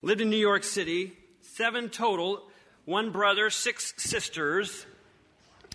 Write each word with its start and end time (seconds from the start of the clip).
Lived 0.00 0.20
in 0.20 0.30
New 0.30 0.36
York 0.36 0.62
City, 0.62 1.12
seven 1.40 1.88
total, 1.88 2.44
one 2.84 3.10
brother, 3.10 3.50
six 3.50 3.94
sisters, 3.96 4.86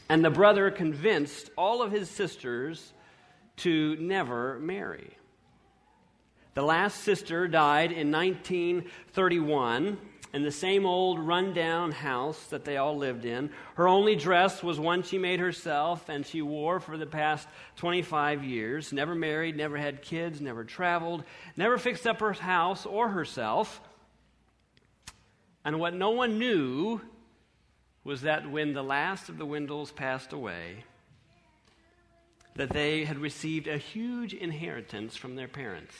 and 0.07 0.23
the 0.23 0.29
brother 0.29 0.71
convinced 0.71 1.49
all 1.57 1.81
of 1.81 1.91
his 1.91 2.09
sisters 2.09 2.93
to 3.57 3.97
never 3.97 4.59
marry. 4.59 5.17
The 6.53 6.61
last 6.61 7.01
sister 7.01 7.49
died 7.49 7.91
in 7.91 8.13
1931 8.13 9.97
in 10.33 10.41
the 10.41 10.51
same 10.51 10.85
old 10.85 11.19
rundown 11.19 11.91
house 11.91 12.45
that 12.45 12.63
they 12.63 12.77
all 12.77 12.95
lived 12.95 13.25
in. 13.25 13.49
Her 13.75 13.89
only 13.89 14.15
dress 14.15 14.63
was 14.63 14.79
one 14.79 15.03
she 15.03 15.17
made 15.17 15.41
herself 15.41 16.07
and 16.07 16.25
she 16.25 16.41
wore 16.41 16.79
for 16.79 16.95
the 16.95 17.05
past 17.05 17.47
25 17.75 18.45
years. 18.45 18.93
Never 18.93 19.15
married, 19.15 19.57
never 19.57 19.75
had 19.75 20.01
kids, 20.01 20.39
never 20.39 20.63
traveled, 20.63 21.25
never 21.57 21.77
fixed 21.77 22.07
up 22.07 22.21
her 22.21 22.31
house 22.31 22.85
or 22.85 23.09
herself. 23.09 23.81
And 25.65 25.79
what 25.79 25.93
no 25.93 26.11
one 26.11 26.39
knew 26.39 27.01
was 28.03 28.21
that 28.21 28.49
when 28.49 28.73
the 28.73 28.83
last 28.83 29.29
of 29.29 29.37
the 29.37 29.45
Wendels 29.45 29.95
passed 29.95 30.33
away, 30.33 30.83
that 32.55 32.69
they 32.69 33.05
had 33.05 33.17
received 33.17 33.67
a 33.67 33.77
huge 33.77 34.33
inheritance 34.33 35.15
from 35.15 35.35
their 35.35 35.47
parents, 35.47 35.95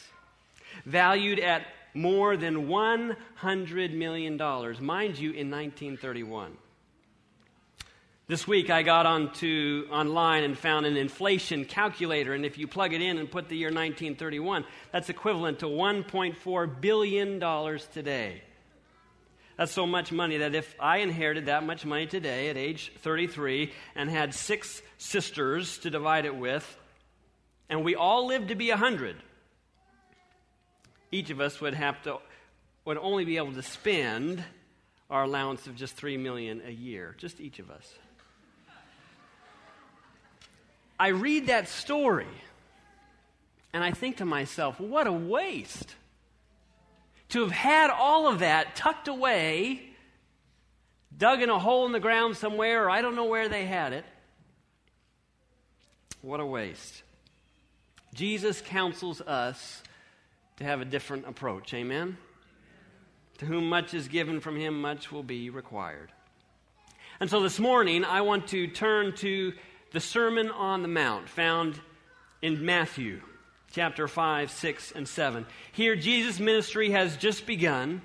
valued 0.86 1.40
at 1.40 1.66
more 1.94 2.36
than 2.36 2.68
$100 2.68 3.94
million, 3.94 4.38
mind 4.84 5.18
you, 5.18 5.30
in 5.32 5.50
1931. 5.50 6.58
This 8.28 8.48
week 8.48 8.70
I 8.70 8.84
got 8.84 9.06
onto 9.06 9.86
online 9.92 10.44
and 10.44 10.58
found 10.58 10.86
an 10.86 10.98
inflation 10.98 11.66
calculator, 11.66 12.34
and 12.34 12.46
if 12.46 12.58
you 12.58 12.68
plug 12.68 12.94
it 12.94 13.02
in 13.02 13.18
and 13.18 13.30
put 13.30 13.50
the 13.50 13.58
year 13.58 13.68
1931, 13.68 14.66
that's 14.92 15.10
equivalent 15.10 15.60
to 15.60 15.66
$1.4 15.66 16.82
billion 16.82 17.40
today. 17.92 18.42
That's 19.58 19.72
so 19.72 19.86
much 19.86 20.12
money 20.12 20.38
that 20.38 20.56
if 20.56 20.76
I 20.80 20.98
inherited 20.98 21.46
that 21.46 21.64
much 21.64 21.86
money 21.86 22.08
today 22.08 22.50
at 22.50 22.58
age 22.58 22.92
33 23.00 23.72
and 23.96 24.10
had 24.10 24.34
six 24.34 24.82
sisters 24.98 25.78
to 25.80 25.90
divide 25.90 26.26
it 26.26 26.36
with, 26.36 26.78
and 27.70 27.84
we 27.84 27.96
all 27.96 28.28
lived 28.28 28.50
to 28.50 28.56
be 28.56 28.70
100, 28.70 29.16
each 31.12 31.30
of 31.30 31.40
us 31.40 31.62
would 31.62 31.76
have 31.76 32.02
to 32.04 32.18
would 32.86 32.98
only 32.98 33.24
be 33.24 33.38
able 33.38 33.54
to 33.54 33.62
spend 33.62 34.44
our 35.10 35.24
allowance 35.24 35.68
of 35.68 35.76
just 35.76 35.96
3 35.96 36.18
million 36.18 36.62
a 36.66 36.72
year, 36.72 37.16
just 37.18 37.40
each 37.40 37.60
of 37.60 37.72
us. 37.72 37.94
I 41.00 41.10
read 41.10 41.48
that 41.48 41.70
story 41.70 42.28
and 43.74 43.84
I 43.84 43.92
think 43.92 44.18
to 44.18 44.26
myself, 44.26 44.80
what 44.80 45.08
a 45.08 45.12
waste 45.12 45.96
to 47.34 47.42
have 47.42 47.52
had 47.52 47.90
all 47.90 48.28
of 48.28 48.40
that 48.40 48.76
tucked 48.76 49.08
away, 49.08 49.82
dug 51.18 51.42
in 51.42 51.50
a 51.50 51.58
hole 51.58 51.88
in 51.88 51.92
the 51.92 52.00
ground 52.00 52.38
somewhere, 52.38 52.86
or 52.86 52.92
I 52.92 53.02
don't 53.02 53.16
know 53.16 53.26
where 53.26 53.50
they 53.50 53.66
had 53.66 53.92
it. 53.92 54.06
What 56.22 56.40
a 56.40 56.46
waste. 56.46 57.02
Jesus 58.14 58.62
counsels 58.62 59.20
us 59.20 59.82
to 60.58 60.64
have 60.64 60.80
a 60.80 60.86
different 60.86 61.28
approach. 61.28 61.74
Amen? 61.74 62.18
To 63.40 63.48
whom 63.48 63.68
much 63.68 63.96
is 63.96 64.08
given 64.08 64.40
from 64.40 64.56
him, 64.56 64.80
much 64.80 65.12
will 65.12 65.24
be 65.24 65.50
required. 65.50 66.12
And 67.20 67.32
so 67.32 67.42
this 67.42 67.58
morning, 67.58 68.06
I 68.06 68.22
want 68.22 68.50
to 68.50 68.68
turn 68.68 69.16
to 69.18 69.54
the 69.92 70.00
Sermon 70.00 70.52
on 70.52 70.84
the 70.84 70.88
Mount 70.88 71.28
found 71.28 71.82
in 72.44 72.64
Matthew 72.64 73.22
chapter 73.74 74.08
5, 74.08 74.52
6, 74.52 74.92
and 74.92 75.08
7. 75.08 75.46
Here, 75.72 75.96
Jesus' 75.96 76.40
ministry 76.40 76.92
has 76.92 77.18
just 77.18 77.46
begun. 77.46 78.02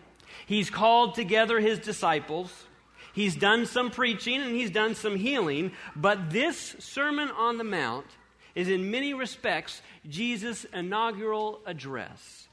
He's 0.46 0.70
called 0.70 1.14
together 1.14 1.60
his 1.60 1.78
disciples. 1.78 2.64
He's 3.12 3.36
done 3.36 3.66
some 3.66 3.90
preaching 3.90 4.40
and 4.40 4.56
he's 4.56 4.70
done 4.70 4.94
some 4.94 5.16
healing, 5.16 5.72
but 5.94 6.30
this 6.30 6.74
Sermon 6.78 7.30
on 7.30 7.58
the 7.58 7.64
Mount 7.64 8.06
is 8.54 8.68
in 8.68 8.90
many 8.90 9.12
respects 9.12 9.82
Jesus' 10.08 10.64
inaugural 10.72 11.60
address 11.66 12.48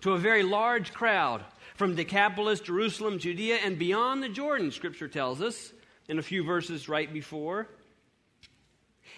to 0.00 0.12
a 0.12 0.18
very 0.18 0.42
large 0.42 0.92
crowd 0.92 1.44
from 1.74 1.94
Decapolis, 1.94 2.60
Jerusalem, 2.60 3.18
Judea, 3.18 3.56
and 3.64 3.78
beyond 3.78 4.22
the 4.22 4.28
Jordan, 4.28 4.70
Scripture 4.72 5.08
tells 5.08 5.40
us 5.40 5.72
in 6.08 6.18
a 6.18 6.22
few 6.22 6.42
verses 6.42 6.88
right 6.88 7.12
before. 7.12 7.68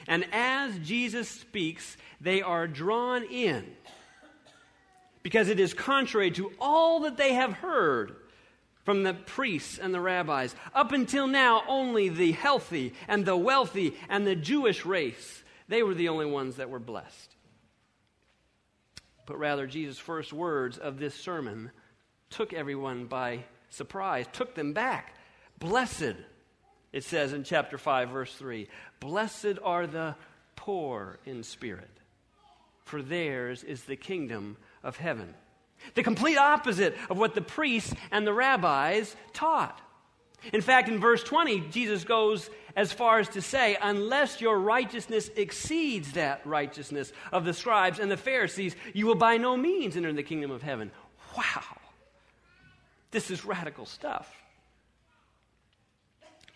And 0.07 0.27
as 0.33 0.79
Jesus 0.79 1.29
speaks, 1.29 1.97
they 2.21 2.43
are 2.43 2.67
drawn 2.67 3.25
in 3.25 3.65
because 5.23 5.49
it 5.49 5.61
is 5.61 5.75
contrary 5.75 6.31
to 6.33 6.53
all 6.61 7.01
that 7.01 7.17
they 7.17 7.35
have 7.35 7.53
heard 7.53 8.17
from 8.85 9.03
the 9.03 9.15
priests 9.15 9.79
and 9.79 9.93
the 9.93 10.01
rabbis. 10.01 10.55
Up 10.75 10.93
until 10.93 11.27
now, 11.27 11.63
only 11.69 12.09
the 12.09 12.33
healthy 12.33 12.95
and 13.07 13.25
the 13.25 13.37
wealthy 13.37 13.95
and 14.09 14.27
the 14.27 14.37
Jewish 14.37 14.85
race, 14.85 15.43
they 15.69 15.83
were 15.83 15.95
the 15.95 16.09
only 16.09 16.27
ones 16.27 16.57
that 16.57 16.71
were 16.71 16.79
blessed. 16.79 17.37
But 19.27 19.39
rather, 19.39 19.67
Jesus' 19.67 19.99
first 19.99 20.33
words 20.33 20.79
of 20.79 20.99
this 20.99 21.15
sermon 21.15 21.71
took 22.31 22.53
everyone 22.53 23.07
by 23.07 23.45
surprise, 23.69 24.27
took 24.33 24.55
them 24.55 24.73
back. 24.73 25.15
Blessed, 25.59 26.17
it 26.93 27.05
says 27.05 27.33
in 27.33 27.45
chapter 27.45 27.79
5, 27.79 28.11
verse 28.11 28.35
3 28.35 28.69
Blessed 29.01 29.59
are 29.63 29.87
the 29.87 30.15
poor 30.57 31.19
in 31.25 31.43
spirit 31.43 31.91
for 32.91 33.03
theirs 33.03 33.63
is 33.63 33.85
the 33.85 33.95
kingdom 33.95 34.57
of 34.83 34.97
heaven. 34.97 35.33
The 35.95 36.03
complete 36.03 36.37
opposite 36.37 36.97
of 37.09 37.19
what 37.19 37.35
the 37.35 37.41
priests 37.41 37.95
and 38.11 38.27
the 38.27 38.33
rabbis 38.33 39.15
taught. 39.33 39.81
In 40.53 40.61
fact, 40.61 40.89
in 40.89 40.99
verse 40.99 41.23
20, 41.23 41.61
Jesus 41.71 42.03
goes 42.03 42.51
as 42.75 42.93
far 42.93 43.21
as 43.21 43.29
to 43.31 43.43
say, 43.43 43.79
Unless 43.81 44.41
your 44.41 44.59
righteousness 44.59 45.31
exceeds 45.37 46.13
that 46.13 46.45
righteousness 46.45 47.13
of 47.31 47.45
the 47.45 47.55
scribes 47.55 48.01
and 48.01 48.11
the 48.11 48.17
Pharisees, 48.17 48.75
you 48.93 49.07
will 49.07 49.15
by 49.15 49.37
no 49.37 49.57
means 49.57 49.97
enter 49.97 50.13
the 50.13 50.23
kingdom 50.23 50.51
of 50.51 50.63
heaven. 50.63 50.91
Wow. 51.37 51.63
This 53.13 53.31
is 53.31 53.45
radical 53.45 53.87
stuff. 53.87 54.35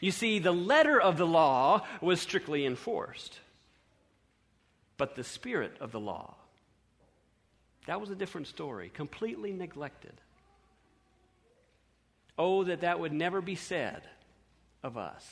You 0.05 0.11
see, 0.11 0.39
the 0.39 0.53
letter 0.53 1.01
of 1.01 1.17
the 1.17 1.27
law 1.27 1.87
was 2.03 2.21
strictly 2.21 2.67
enforced 2.67 3.39
but 4.99 5.17
the 5.17 5.25
spirit 5.25 5.77
of 5.81 5.93
the 5.93 5.99
law. 5.99 6.35
That 7.87 8.03
was 8.03 8.11
a 8.11 8.15
different 8.15 8.47
story, 8.47 8.91
completely 8.93 9.55
neglected. 9.55 10.13
Oh, 12.39 12.65
that 12.65 12.83
that 12.83 13.01
would 13.01 13.15
never 13.15 13.41
be 13.41 13.55
said 13.55 14.03
of 14.83 14.99
us. 14.99 15.27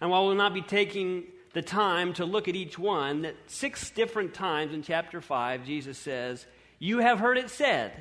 And 0.00 0.10
while 0.10 0.26
we'll 0.26 0.34
not 0.34 0.54
be 0.54 0.62
taking 0.62 1.22
the 1.52 1.62
time 1.62 2.14
to 2.14 2.24
look 2.24 2.48
at 2.48 2.56
each 2.56 2.76
one, 2.76 3.22
that 3.22 3.36
six 3.46 3.90
different 3.90 4.34
times 4.34 4.74
in 4.74 4.82
chapter 4.82 5.20
5, 5.20 5.64
Jesus 5.64 5.96
says, 5.96 6.46
You 6.80 6.98
have 6.98 7.20
heard 7.20 7.38
it 7.38 7.48
said, 7.48 7.92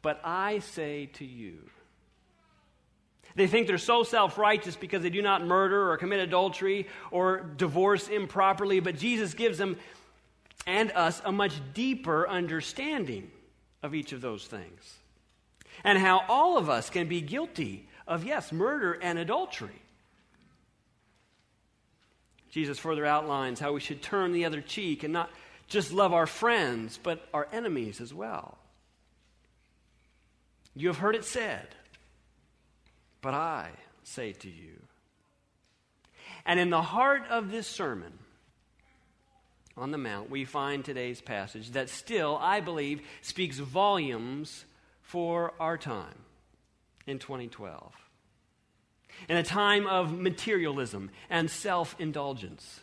but 0.00 0.20
I 0.24 0.60
say 0.60 1.06
to 1.14 1.24
you. 1.24 1.58
They 3.36 3.46
think 3.46 3.66
they're 3.66 3.78
so 3.78 4.02
self 4.02 4.38
righteous 4.38 4.76
because 4.76 5.02
they 5.02 5.10
do 5.10 5.22
not 5.22 5.44
murder 5.44 5.92
or 5.92 5.98
commit 5.98 6.20
adultery 6.20 6.88
or 7.10 7.40
divorce 7.56 8.08
improperly, 8.08 8.80
but 8.80 8.96
Jesus 8.96 9.34
gives 9.34 9.58
them 9.58 9.76
and 10.66 10.90
us 10.92 11.22
a 11.24 11.30
much 11.30 11.52
deeper 11.74 12.28
understanding 12.28 13.30
of 13.82 13.94
each 13.94 14.12
of 14.12 14.22
those 14.22 14.46
things. 14.46 14.98
And 15.84 15.98
how 15.98 16.24
all 16.28 16.56
of 16.56 16.70
us 16.70 16.90
can 16.90 17.08
be 17.08 17.20
guilty 17.20 17.86
of, 18.08 18.24
yes, 18.24 18.52
murder 18.52 18.94
and 18.94 19.18
adultery. 19.18 19.82
Jesus 22.50 22.78
further 22.78 23.04
outlines 23.04 23.60
how 23.60 23.72
we 23.72 23.80
should 23.80 24.00
turn 24.00 24.32
the 24.32 24.46
other 24.46 24.62
cheek 24.62 25.04
and 25.04 25.12
not 25.12 25.30
just 25.68 25.92
love 25.92 26.14
our 26.14 26.26
friends, 26.26 26.98
but 27.02 27.28
our 27.34 27.46
enemies 27.52 28.00
as 28.00 28.14
well. 28.14 28.56
You 30.74 30.88
have 30.88 30.98
heard 30.98 31.14
it 31.14 31.26
said. 31.26 31.68
But 33.26 33.34
I 33.34 33.70
say 34.04 34.34
to 34.34 34.48
you. 34.48 34.80
And 36.44 36.60
in 36.60 36.70
the 36.70 36.80
heart 36.80 37.24
of 37.28 37.50
this 37.50 37.66
sermon 37.66 38.12
on 39.76 39.90
the 39.90 39.98
Mount, 39.98 40.30
we 40.30 40.44
find 40.44 40.84
today's 40.84 41.20
passage 41.20 41.72
that 41.72 41.88
still, 41.88 42.38
I 42.40 42.60
believe, 42.60 43.02
speaks 43.22 43.58
volumes 43.58 44.64
for 45.02 45.54
our 45.58 45.76
time 45.76 46.14
in 47.04 47.18
2012. 47.18 47.92
In 49.28 49.36
a 49.36 49.42
time 49.42 49.88
of 49.88 50.16
materialism 50.16 51.10
and 51.28 51.50
self 51.50 51.96
indulgence, 51.98 52.78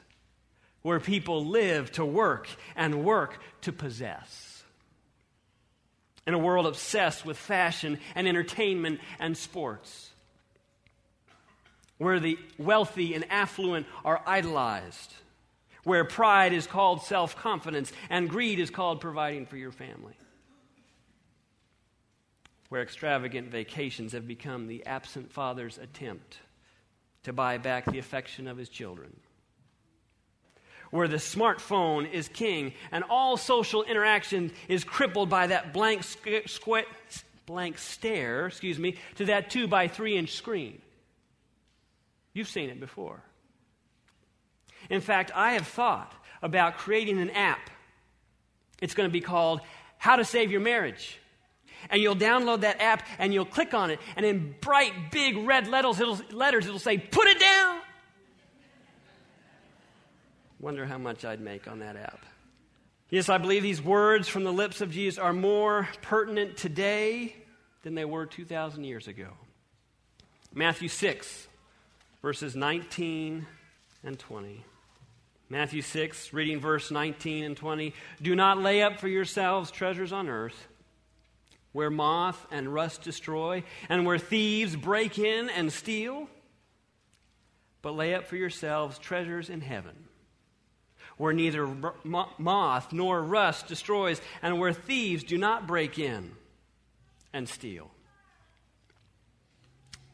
where 0.82 1.00
people 1.00 1.46
live 1.46 1.90
to 1.94 2.04
work 2.04 2.50
and 2.76 3.06
work 3.06 3.40
to 3.62 3.72
possess. 3.72 4.66
In 6.28 6.34
a 6.34 6.38
world 6.38 6.66
obsessed 6.66 7.26
with 7.26 7.38
fashion 7.38 7.98
and 8.14 8.28
entertainment 8.28 9.00
and 9.20 9.38
sports 9.38 10.10
where 11.98 12.20
the 12.20 12.38
wealthy 12.58 13.14
and 13.14 13.26
affluent 13.30 13.86
are 14.04 14.22
idolized, 14.26 15.14
where 15.84 16.06
pride 16.06 16.54
is 16.54 16.68
called 16.68 17.02
self 17.02 17.36
confidence 17.36 17.92
and 18.10 18.30
greed 18.30 18.60
is 18.60 18.70
called 18.70 19.02
providing 19.02 19.46
for 19.46 19.58
your 19.58 19.72
family, 19.72 20.16
where 22.70 22.82
extravagant 22.82 23.50
vacations 23.50 24.14
have 24.14 24.28
become 24.28 24.68
the 24.68 24.86
absent 24.86 25.32
father's 25.32 25.78
attempt 25.78 26.40
to 27.24 27.34
buy 27.34 27.58
back 27.58 27.86
the 27.86 28.00
affection 28.00 28.48
of 28.48 28.58
his 28.58 28.70
children. 28.70 29.16
Where 30.92 31.08
the 31.08 31.18
smartphone 31.18 32.12
is 32.12 32.28
king 32.28 32.74
and 32.92 33.04
all 33.10 33.36
social 33.36 33.82
interaction 33.84 34.52
is 34.68 34.84
crippled 34.84 35.28
by 35.28 35.48
that 35.48 35.74
blank, 35.74 36.04
squ- 36.04 37.24
blank 37.48 37.80
stare, 37.80 38.46
excuse 38.46 38.78
me, 38.78 38.98
to 39.16 39.26
that 39.26 39.50
two 39.50 39.68
by 39.68 39.88
three 39.88 40.18
inch 40.18 40.34
screen. 40.34 40.83
You've 42.34 42.48
seen 42.48 42.70
it 42.70 42.80
before. 42.80 43.22
In 44.90 45.02
fact, 45.02 45.32
I 45.34 45.54
have 45.54 45.68
thought 45.68 46.14
about 46.42 46.78
creating 46.78 47.20
an 47.20 47.30
app. 47.30 47.70
It's 48.82 48.94
going 48.94 49.08
to 49.08 49.14
be 49.14 49.22
called 49.22 49.62
How 49.98 50.16
to 50.16 50.26
Save 50.26 50.52
Your 50.52 50.62
Marriage. 50.62 51.20
And 51.90 52.02
you'll 52.02 52.16
download 52.16 52.62
that 52.62 52.82
app 52.82 53.06
and 53.20 53.34
you'll 53.34 53.46
click 53.46 53.74
on 53.74 53.92
it, 53.92 54.00
and 54.16 54.26
in 54.26 54.56
bright, 54.62 55.12
big 55.12 55.38
red 55.38 55.68
letters, 55.68 56.00
it'll, 56.00 56.20
letters, 56.32 56.66
it'll 56.66 56.80
say, 56.80 56.98
Put 56.98 57.28
it 57.28 57.40
down. 57.40 57.82
Wonder 60.60 60.86
how 60.86 60.98
much 60.98 61.26
I'd 61.26 61.42
make 61.42 61.68
on 61.68 61.80
that 61.80 61.98
app. 61.98 62.26
Yes, 63.10 63.28
I 63.28 63.38
believe 63.38 63.64
these 63.64 63.82
words 63.82 64.30
from 64.30 64.46
the 64.46 64.52
lips 64.52 64.80
of 64.80 64.92
Jesus 64.92 65.20
are 65.20 65.34
more 65.34 65.90
pertinent 66.02 66.56
today 66.56 67.36
than 67.84 67.96
they 67.96 68.06
were 68.06 68.26
2,000 68.26 68.86
years 68.86 69.08
ago. 69.08 69.28
Matthew 70.54 70.88
6, 70.88 71.48
verses 72.24 72.56
19 72.56 73.46
and 74.06 74.18
20. 74.18 74.64
Matthew 75.50 75.82
6, 75.82 76.34
reading 76.34 76.60
verse 76.60 76.90
19 76.90 77.44
and 77.44 77.58
20. 77.58 77.94
Do 78.22 78.34
not 78.34 78.58
lay 78.58 78.82
up 78.82 78.98
for 79.00 79.10
yourselves 79.10 79.70
treasures 79.70 80.14
on 80.14 80.30
earth, 80.30 80.68
where 81.74 81.90
moth 81.90 82.48
and 82.50 82.74
rust 82.74 83.02
destroy, 83.02 83.64
and 83.90 84.06
where 84.06 84.18
thieves 84.18 84.76
break 84.76 85.20
in 85.20 85.50
and 85.50 85.72
steal, 85.72 86.30
but 87.82 87.94
lay 87.94 88.16
up 88.16 88.26
for 88.26 88.38
yourselves 88.38 88.98
treasures 88.98 89.50
in 89.50 89.60
heaven, 89.60 90.06
where 91.18 91.34
neither 91.34 91.68
moth 92.38 92.94
nor 92.94 93.22
rust 93.22 93.68
destroys, 93.68 94.22
and 94.42 94.60
where 94.60 94.74
thieves 94.74 95.26
do 95.26 95.38
not 95.38 95.68
break 95.68 96.00
in 96.00 96.32
and 97.34 97.50
steal. 97.50 97.92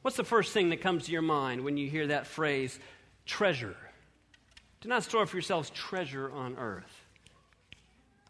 What's 0.01 0.17
the 0.17 0.23
first 0.23 0.53
thing 0.53 0.69
that 0.69 0.81
comes 0.81 1.05
to 1.05 1.11
your 1.11 1.21
mind 1.21 1.63
when 1.63 1.77
you 1.77 1.89
hear 1.89 2.07
that 2.07 2.27
phrase, 2.27 2.79
treasure? 3.25 3.75
Do 4.81 4.89
not 4.89 5.03
store 5.03 5.25
for 5.25 5.35
yourselves 5.35 5.69
treasure 5.71 6.31
on 6.31 6.55
earth. 6.57 7.03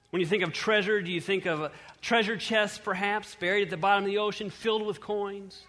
When 0.09 0.19
you 0.19 0.25
think 0.25 0.41
of 0.41 0.51
treasure, 0.51 1.01
do 1.01 1.11
you 1.11 1.21
think 1.21 1.45
of 1.45 1.61
a 1.61 1.71
treasure 2.01 2.35
chest, 2.35 2.83
perhaps, 2.83 3.35
buried 3.35 3.63
at 3.63 3.69
the 3.69 3.77
bottom 3.77 4.03
of 4.03 4.09
the 4.09 4.17
ocean, 4.17 4.49
filled 4.49 4.83
with 4.83 4.99
coins? 4.99 5.61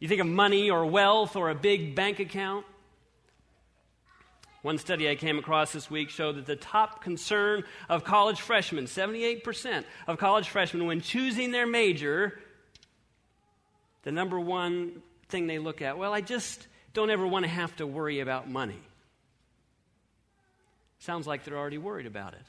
You 0.00 0.08
think 0.08 0.20
of 0.20 0.26
money 0.26 0.68
or 0.68 0.84
wealth 0.84 1.36
or 1.36 1.50
a 1.50 1.54
big 1.54 1.94
bank 1.94 2.18
account? 2.18 2.66
One 4.62 4.78
study 4.78 5.08
I 5.08 5.14
came 5.14 5.38
across 5.38 5.72
this 5.72 5.88
week 5.88 6.10
showed 6.10 6.34
that 6.36 6.46
the 6.46 6.56
top 6.56 7.00
concern 7.00 7.62
of 7.88 8.02
college 8.02 8.40
freshmen, 8.40 8.86
78% 8.86 9.84
of 10.08 10.18
college 10.18 10.48
freshmen, 10.48 10.86
when 10.86 11.00
choosing 11.00 11.52
their 11.52 11.68
major, 11.68 12.40
the 14.06 14.12
number 14.12 14.38
one 14.38 15.02
thing 15.30 15.48
they 15.48 15.58
look 15.58 15.82
at, 15.82 15.98
well, 15.98 16.12
I 16.12 16.20
just 16.20 16.68
don't 16.94 17.10
ever 17.10 17.26
want 17.26 17.44
to 17.44 17.50
have 17.50 17.74
to 17.78 17.86
worry 17.88 18.20
about 18.20 18.48
money. 18.48 18.78
Sounds 21.00 21.26
like 21.26 21.44
they're 21.44 21.58
already 21.58 21.78
worried 21.78 22.06
about 22.06 22.34
it. 22.34 22.44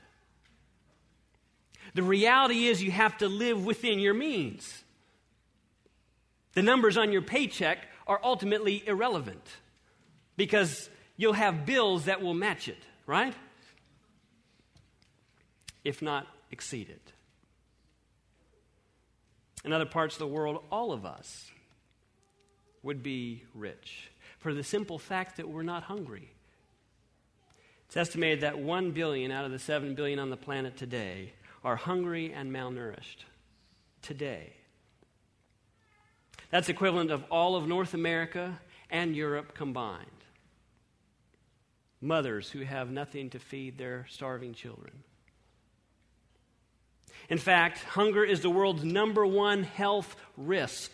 The 1.96 2.04
reality 2.04 2.68
is, 2.68 2.84
you 2.84 2.92
have 2.92 3.18
to 3.18 3.28
live 3.28 3.66
within 3.66 3.98
your 3.98 4.14
means. 4.14 4.84
The 6.54 6.62
numbers 6.62 6.96
on 6.96 7.12
your 7.12 7.24
paycheck 7.24 7.80
are 8.06 8.20
ultimately 8.24 8.84
irrelevant 8.86 9.44
because 10.36 10.92
you'll 11.16 11.34
have 11.34 11.66
bills 11.66 12.06
that 12.06 12.22
will 12.22 12.36
match 12.36 12.68
it, 12.68 12.84
right? 13.08 13.34
If 15.84 16.04
not 16.04 16.28
exceed 16.52 16.92
it. 16.92 17.14
In 19.66 19.74
other 19.74 19.86
parts 19.86 20.16
of 20.16 20.20
the 20.20 20.28
world, 20.28 20.64
all 20.72 20.92
of 20.92 21.06
us 21.06 21.52
would 22.84 23.04
be 23.04 23.44
rich 23.54 24.12
for 24.38 24.54
the 24.54 24.64
simple 24.64 25.00
fact 25.00 25.38
that 25.38 25.50
we're 25.50 25.64
not 25.64 25.84
hungry. 25.84 26.32
It's 27.88 27.98
estimated 27.98 28.42
that 28.42 28.60
1 28.60 28.92
billion 28.92 29.32
out 29.32 29.46
of 29.46 29.52
the 29.52 29.60
7 29.60 29.96
billion 29.96 30.20
on 30.20 30.30
the 30.30 30.38
planet 30.38 30.78
today 30.78 31.34
are 31.64 31.76
hungry 31.76 32.34
and 32.34 32.52
malnourished. 32.52 33.26
Today. 34.02 34.54
That's 36.50 36.70
equivalent 36.70 37.12
of 37.12 37.24
all 37.30 37.56
of 37.56 37.68
North 37.68 37.94
America 37.94 38.60
and 38.90 39.16
Europe 39.16 39.54
combined 39.54 40.06
mothers 42.02 42.52
who 42.52 42.62
have 42.62 42.90
nothing 42.90 43.30
to 43.32 43.40
feed 43.40 43.78
their 43.78 44.06
starving 44.10 44.54
children. 44.54 45.04
In 47.30 47.38
fact, 47.38 47.80
hunger 47.84 48.24
is 48.24 48.42
the 48.42 48.50
world's 48.50 48.84
number 48.84 49.26
one 49.26 49.64
health 49.64 50.16
risk. 50.38 50.92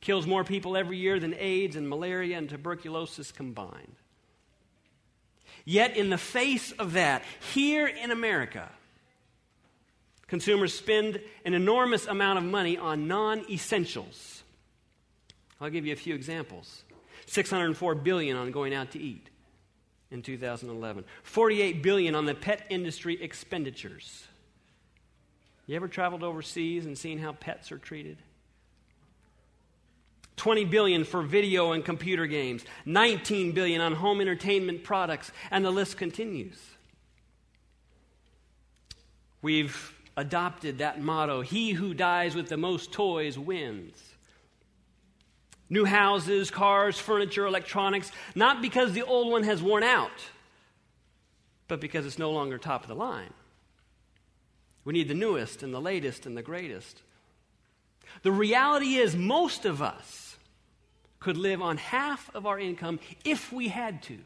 Kills 0.00 0.26
more 0.26 0.44
people 0.44 0.76
every 0.76 0.96
year 0.96 1.18
than 1.18 1.34
AIDS 1.34 1.76
and 1.76 1.88
malaria 1.88 2.38
and 2.38 2.48
tuberculosis 2.48 3.32
combined. 3.32 3.96
Yet, 5.64 5.96
in 5.96 6.08
the 6.08 6.18
face 6.18 6.72
of 6.72 6.92
that, 6.94 7.22
here 7.52 7.86
in 7.86 8.10
America, 8.10 8.70
consumers 10.28 10.72
spend 10.72 11.20
an 11.44 11.52
enormous 11.52 12.06
amount 12.06 12.38
of 12.38 12.44
money 12.44 12.78
on 12.78 13.06
non 13.06 13.44
essentials. 13.50 14.42
I'll 15.60 15.70
give 15.70 15.84
you 15.84 15.92
a 15.92 15.96
few 15.96 16.14
examples 16.14 16.84
604 17.26 17.96
billion 17.96 18.36
on 18.36 18.50
going 18.52 18.72
out 18.72 18.92
to 18.92 18.98
eat 18.98 19.28
in 20.10 20.22
2011. 20.22 21.04
48 21.24 21.82
billion 21.82 22.14
on 22.14 22.24
the 22.24 22.34
pet 22.34 22.64
industry 22.70 23.20
expenditures. 23.20 24.27
You 25.68 25.76
ever 25.76 25.86
traveled 25.86 26.24
overseas 26.24 26.86
and 26.86 26.96
seen 26.96 27.18
how 27.18 27.32
pets 27.32 27.70
are 27.70 27.78
treated? 27.78 28.16
20 30.36 30.64
billion 30.64 31.04
for 31.04 31.20
video 31.20 31.72
and 31.72 31.84
computer 31.84 32.26
games, 32.26 32.64
19 32.86 33.52
billion 33.52 33.82
on 33.82 33.94
home 33.94 34.22
entertainment 34.22 34.82
products, 34.82 35.30
and 35.50 35.62
the 35.62 35.70
list 35.70 35.98
continues. 35.98 36.58
We've 39.42 39.94
adopted 40.16 40.78
that 40.78 41.02
motto, 41.02 41.42
he 41.42 41.72
who 41.72 41.92
dies 41.92 42.34
with 42.34 42.48
the 42.48 42.56
most 42.56 42.90
toys 42.90 43.38
wins. 43.38 44.02
New 45.68 45.84
houses, 45.84 46.50
cars, 46.50 46.98
furniture, 46.98 47.44
electronics, 47.44 48.10
not 48.34 48.62
because 48.62 48.94
the 48.94 49.02
old 49.02 49.30
one 49.30 49.42
has 49.42 49.62
worn 49.62 49.82
out, 49.82 50.24
but 51.66 51.78
because 51.78 52.06
it's 52.06 52.18
no 52.18 52.30
longer 52.30 52.56
top 52.56 52.82
of 52.82 52.88
the 52.88 52.94
line. 52.94 53.34
We 54.88 54.94
need 54.94 55.08
the 55.08 55.14
newest 55.14 55.62
and 55.62 55.74
the 55.74 55.82
latest 55.82 56.24
and 56.24 56.34
the 56.34 56.40
greatest. 56.40 57.02
The 58.22 58.32
reality 58.32 58.94
is, 58.94 59.14
most 59.14 59.66
of 59.66 59.82
us 59.82 60.38
could 61.20 61.36
live 61.36 61.60
on 61.60 61.76
half 61.76 62.34
of 62.34 62.46
our 62.46 62.58
income 62.58 62.98
if 63.22 63.52
we 63.52 63.68
had 63.68 64.02
to. 64.04 64.16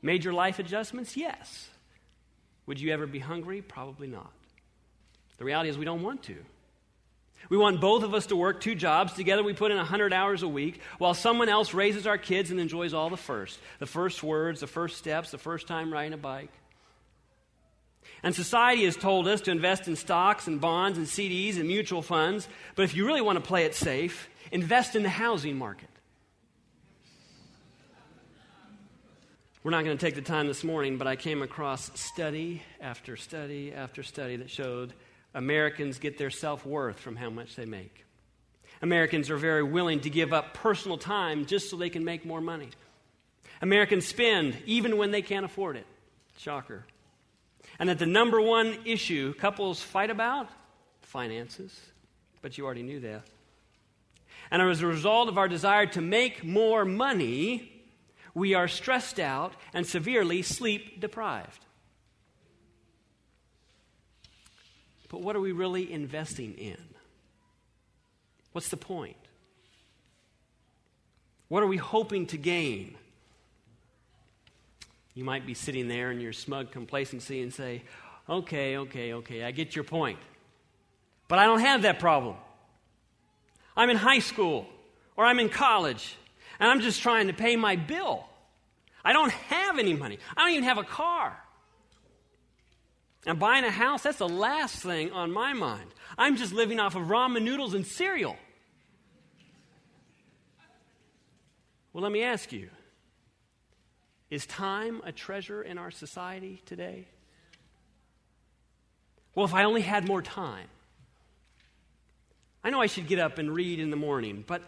Major 0.00 0.32
life 0.32 0.58
adjustments? 0.58 1.18
Yes. 1.18 1.68
Would 2.64 2.80
you 2.80 2.94
ever 2.94 3.06
be 3.06 3.18
hungry? 3.18 3.60
Probably 3.60 4.06
not. 4.06 4.32
The 5.36 5.44
reality 5.44 5.68
is, 5.68 5.76
we 5.76 5.84
don't 5.84 6.02
want 6.02 6.22
to. 6.22 6.36
We 7.50 7.58
want 7.58 7.82
both 7.82 8.04
of 8.04 8.14
us 8.14 8.24
to 8.28 8.36
work 8.36 8.62
two 8.62 8.74
jobs. 8.74 9.12
Together, 9.12 9.42
we 9.42 9.52
put 9.52 9.70
in 9.70 9.76
100 9.76 10.14
hours 10.14 10.42
a 10.42 10.48
week 10.48 10.80
while 10.96 11.12
someone 11.12 11.50
else 11.50 11.74
raises 11.74 12.06
our 12.06 12.16
kids 12.16 12.50
and 12.50 12.58
enjoys 12.58 12.94
all 12.94 13.10
the 13.10 13.18
first 13.18 13.60
the 13.80 13.86
first 13.86 14.22
words, 14.22 14.60
the 14.60 14.66
first 14.66 14.96
steps, 14.96 15.30
the 15.30 15.36
first 15.36 15.66
time 15.66 15.92
riding 15.92 16.14
a 16.14 16.16
bike. 16.16 16.48
And 18.24 18.34
society 18.34 18.86
has 18.86 18.96
told 18.96 19.28
us 19.28 19.42
to 19.42 19.50
invest 19.50 19.86
in 19.86 19.96
stocks 19.96 20.46
and 20.46 20.58
bonds 20.58 20.96
and 20.96 21.06
CDs 21.06 21.56
and 21.58 21.68
mutual 21.68 22.00
funds. 22.00 22.48
But 22.74 22.84
if 22.84 22.96
you 22.96 23.06
really 23.06 23.20
want 23.20 23.36
to 23.36 23.44
play 23.46 23.64
it 23.64 23.74
safe, 23.74 24.30
invest 24.50 24.96
in 24.96 25.02
the 25.02 25.10
housing 25.10 25.58
market. 25.58 25.90
We're 29.62 29.72
not 29.72 29.84
going 29.84 29.96
to 29.96 30.04
take 30.04 30.14
the 30.14 30.22
time 30.22 30.46
this 30.46 30.64
morning, 30.64 30.96
but 30.96 31.06
I 31.06 31.16
came 31.16 31.42
across 31.42 31.90
study 32.00 32.62
after 32.80 33.14
study 33.16 33.74
after 33.74 34.02
study 34.02 34.36
that 34.36 34.48
showed 34.48 34.94
Americans 35.34 35.98
get 35.98 36.16
their 36.16 36.30
self 36.30 36.64
worth 36.64 36.98
from 36.98 37.16
how 37.16 37.28
much 37.28 37.56
they 37.56 37.66
make. 37.66 38.06
Americans 38.80 39.28
are 39.28 39.36
very 39.36 39.62
willing 39.62 40.00
to 40.00 40.08
give 40.08 40.32
up 40.32 40.54
personal 40.54 40.96
time 40.96 41.44
just 41.44 41.68
so 41.68 41.76
they 41.76 41.90
can 41.90 42.04
make 42.06 42.24
more 42.24 42.40
money. 42.40 42.70
Americans 43.60 44.06
spend 44.06 44.56
even 44.64 44.96
when 44.96 45.10
they 45.10 45.22
can't 45.22 45.44
afford 45.44 45.76
it. 45.76 45.86
Shocker. 46.38 46.84
And 47.78 47.88
that 47.88 47.98
the 47.98 48.06
number 48.06 48.40
one 48.40 48.76
issue 48.84 49.34
couples 49.34 49.82
fight 49.82 50.10
about? 50.10 50.48
Finances. 51.02 51.78
But 52.42 52.56
you 52.56 52.64
already 52.64 52.82
knew 52.82 53.00
that. 53.00 53.22
And 54.50 54.62
as 54.62 54.82
a 54.82 54.86
result 54.86 55.28
of 55.28 55.38
our 55.38 55.48
desire 55.48 55.86
to 55.86 56.00
make 56.00 56.44
more 56.44 56.84
money, 56.84 57.72
we 58.34 58.54
are 58.54 58.68
stressed 58.68 59.18
out 59.18 59.54
and 59.72 59.86
severely 59.86 60.42
sleep 60.42 61.00
deprived. 61.00 61.64
But 65.08 65.22
what 65.22 65.36
are 65.36 65.40
we 65.40 65.52
really 65.52 65.92
investing 65.92 66.54
in? 66.54 66.78
What's 68.52 68.68
the 68.68 68.76
point? 68.76 69.16
What 71.48 71.62
are 71.62 71.66
we 71.66 71.76
hoping 71.76 72.26
to 72.26 72.36
gain? 72.36 72.96
You 75.14 75.24
might 75.24 75.46
be 75.46 75.54
sitting 75.54 75.88
there 75.88 76.10
in 76.10 76.20
your 76.20 76.32
smug 76.32 76.72
complacency 76.72 77.40
and 77.40 77.52
say, 77.52 77.82
Okay, 78.28 78.78
okay, 78.78 79.14
okay, 79.14 79.44
I 79.44 79.50
get 79.50 79.74
your 79.74 79.84
point. 79.84 80.18
But 81.28 81.38
I 81.38 81.44
don't 81.44 81.60
have 81.60 81.82
that 81.82 81.98
problem. 81.98 82.36
I'm 83.76 83.90
in 83.90 83.96
high 83.96 84.20
school 84.20 84.66
or 85.16 85.24
I'm 85.24 85.38
in 85.38 85.48
college 85.48 86.16
and 86.58 86.70
I'm 86.70 86.80
just 86.80 87.02
trying 87.02 87.26
to 87.26 87.32
pay 87.32 87.56
my 87.56 87.76
bill. 87.76 88.24
I 89.04 89.12
don't 89.12 89.30
have 89.30 89.78
any 89.78 89.92
money. 89.92 90.18
I 90.36 90.42
don't 90.42 90.52
even 90.52 90.64
have 90.64 90.78
a 90.78 90.84
car. 90.84 91.38
And 93.26 93.38
buying 93.38 93.64
a 93.64 93.70
house, 93.70 94.02
that's 94.02 94.18
the 94.18 94.28
last 94.28 94.76
thing 94.76 95.12
on 95.12 95.30
my 95.30 95.52
mind. 95.52 95.90
I'm 96.16 96.36
just 96.36 96.52
living 96.52 96.78
off 96.78 96.94
of 96.94 97.04
ramen 97.04 97.42
noodles 97.42 97.74
and 97.74 97.86
cereal. 97.86 98.36
Well, 101.92 102.02
let 102.02 102.12
me 102.12 102.22
ask 102.22 102.52
you 102.52 102.68
is 104.34 104.46
time 104.46 105.00
a 105.04 105.12
treasure 105.12 105.62
in 105.62 105.78
our 105.78 105.92
society 105.92 106.60
today? 106.66 107.06
Well, 109.36 109.46
if 109.46 109.54
I 109.54 109.62
only 109.62 109.82
had 109.82 110.08
more 110.08 110.22
time. 110.22 110.66
I 112.64 112.70
know 112.70 112.80
I 112.80 112.86
should 112.86 113.06
get 113.06 113.20
up 113.20 113.38
and 113.38 113.54
read 113.54 113.78
in 113.78 113.90
the 113.90 113.96
morning, 113.96 114.42
but 114.44 114.62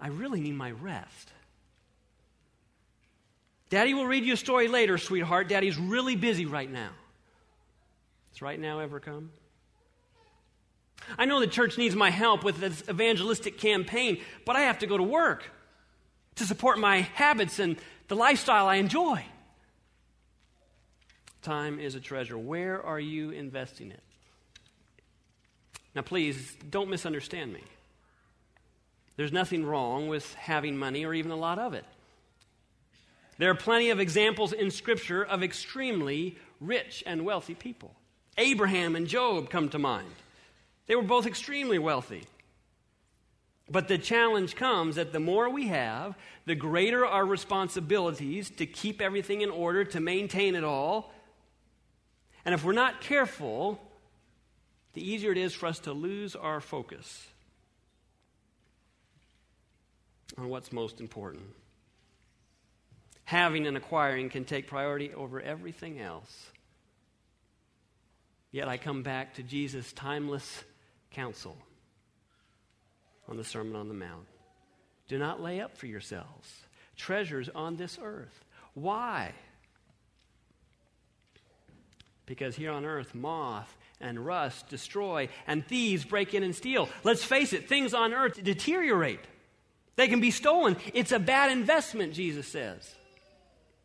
I 0.00 0.08
really 0.08 0.40
need 0.40 0.54
my 0.54 0.70
rest. 0.70 1.32
Daddy 3.68 3.92
will 3.92 4.06
read 4.06 4.24
you 4.24 4.32
a 4.32 4.38
story 4.38 4.68
later, 4.68 4.96
sweetheart. 4.96 5.50
Daddy's 5.50 5.76
really 5.76 6.16
busy 6.16 6.46
right 6.46 6.70
now. 6.70 6.92
Does 8.32 8.40
right 8.40 8.58
now 8.58 8.78
ever 8.78 9.00
come? 9.00 9.32
I 11.18 11.26
know 11.26 11.40
the 11.40 11.46
church 11.46 11.76
needs 11.76 11.94
my 11.94 12.08
help 12.08 12.42
with 12.42 12.58
this 12.58 12.82
evangelistic 12.88 13.58
campaign, 13.58 14.22
but 14.46 14.56
I 14.56 14.60
have 14.60 14.78
to 14.78 14.86
go 14.86 14.96
to 14.96 15.02
work 15.02 15.50
to 16.38 16.46
support 16.46 16.78
my 16.78 17.00
habits 17.00 17.58
and 17.58 17.76
the 18.08 18.16
lifestyle 18.16 18.66
I 18.66 18.76
enjoy. 18.76 19.24
Time 21.42 21.78
is 21.78 21.94
a 21.94 22.00
treasure. 22.00 22.36
Where 22.36 22.82
are 22.82 22.98
you 23.00 23.30
investing 23.30 23.90
it? 23.90 24.02
Now, 25.94 26.02
please 26.02 26.56
don't 26.68 26.90
misunderstand 26.90 27.52
me. 27.52 27.62
There's 29.16 29.32
nothing 29.32 29.64
wrong 29.64 30.08
with 30.08 30.32
having 30.34 30.76
money 30.76 31.04
or 31.04 31.12
even 31.12 31.30
a 31.30 31.36
lot 31.36 31.58
of 31.58 31.74
it. 31.74 31.84
There 33.38 33.50
are 33.50 33.54
plenty 33.54 33.90
of 33.90 34.00
examples 34.00 34.52
in 34.52 34.70
Scripture 34.70 35.24
of 35.24 35.42
extremely 35.42 36.36
rich 36.60 37.02
and 37.06 37.24
wealthy 37.24 37.54
people. 37.54 37.94
Abraham 38.36 38.94
and 38.96 39.06
Job 39.06 39.50
come 39.50 39.68
to 39.70 39.78
mind. 39.78 40.12
They 40.86 40.96
were 40.96 41.02
both 41.02 41.26
extremely 41.26 41.78
wealthy. 41.78 42.24
But 43.70 43.88
the 43.88 43.98
challenge 43.98 44.56
comes 44.56 44.96
that 44.96 45.12
the 45.12 45.20
more 45.20 45.50
we 45.50 45.68
have, 45.68 46.16
the 46.46 46.54
greater 46.54 47.04
our 47.04 47.24
responsibilities 47.24 48.50
to 48.50 48.66
keep 48.66 49.02
everything 49.02 49.42
in 49.42 49.50
order, 49.50 49.84
to 49.84 50.00
maintain 50.00 50.54
it 50.54 50.64
all. 50.64 51.12
And 52.44 52.54
if 52.54 52.64
we're 52.64 52.72
not 52.72 53.02
careful, 53.02 53.78
the 54.94 55.06
easier 55.06 55.32
it 55.32 55.38
is 55.38 55.52
for 55.52 55.66
us 55.66 55.80
to 55.80 55.92
lose 55.92 56.34
our 56.34 56.60
focus 56.60 57.26
on 60.38 60.48
what's 60.48 60.72
most 60.72 61.00
important. 61.00 61.44
Having 63.24 63.66
and 63.66 63.76
acquiring 63.76 64.30
can 64.30 64.46
take 64.46 64.66
priority 64.66 65.12
over 65.12 65.42
everything 65.42 66.00
else. 66.00 66.50
Yet 68.50 68.66
I 68.66 68.78
come 68.78 69.02
back 69.02 69.34
to 69.34 69.42
Jesus' 69.42 69.92
timeless 69.92 70.64
counsel 71.10 71.58
on 73.28 73.36
the 73.36 73.44
Sermon 73.44 73.76
on 73.76 73.88
the 73.88 73.94
Mount. 73.94 74.26
Do 75.08 75.18
not 75.18 75.42
lay 75.42 75.60
up 75.60 75.76
for 75.76 75.86
yourselves 75.86 76.52
treasures 76.98 77.48
on 77.54 77.76
this 77.76 77.98
earth. 78.02 78.44
Why? 78.74 79.32
Because 82.26 82.56
here 82.56 82.72
on 82.72 82.84
earth, 82.84 83.14
moth 83.14 83.74
and 84.00 84.24
rust 84.24 84.68
destroy, 84.68 85.28
and 85.46 85.66
thieves 85.66 86.04
break 86.04 86.34
in 86.34 86.42
and 86.42 86.54
steal. 86.54 86.88
Let's 87.02 87.24
face 87.24 87.52
it, 87.52 87.68
things 87.68 87.94
on 87.94 88.12
earth 88.12 88.42
deteriorate. 88.42 89.20
They 89.96 90.08
can 90.08 90.20
be 90.20 90.30
stolen. 90.30 90.76
It's 90.94 91.10
a 91.10 91.18
bad 91.18 91.50
investment, 91.50 92.12
Jesus 92.12 92.46
says. 92.46 92.94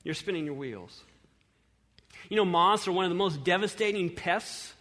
You're 0.03 0.13
spinning 0.13 0.45
your 0.45 0.53
wheels. 0.53 1.03
You 2.29 2.38
know, 2.38 2.45
moths 2.45 2.88
are 2.88 2.91
one 2.91 3.05
of 3.05 3.09
the 3.09 3.15
most 3.15 3.43
devastating 3.43 4.09
pests. 4.09 4.73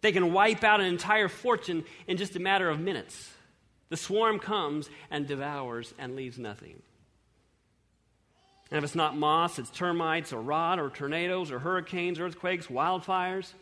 They 0.00 0.12
can 0.12 0.32
wipe 0.32 0.64
out 0.64 0.80
an 0.80 0.86
entire 0.86 1.28
fortune 1.28 1.84
in 2.06 2.16
just 2.16 2.34
a 2.34 2.40
matter 2.40 2.68
of 2.68 2.80
minutes. 2.80 3.33
The 3.94 3.98
swarm 3.98 4.40
comes 4.40 4.90
and 5.08 5.24
devours 5.24 5.94
and 6.00 6.16
leaves 6.16 6.36
nothing. 6.36 6.82
And 8.72 8.78
if 8.78 8.82
it's 8.82 8.96
not 8.96 9.16
moss, 9.16 9.60
it's 9.60 9.70
termites 9.70 10.32
or 10.32 10.42
rot 10.42 10.80
or 10.80 10.90
tornadoes 10.90 11.52
or 11.52 11.60
hurricanes, 11.60 12.18
earthquakes, 12.18 12.66
wildfires. 12.66 13.52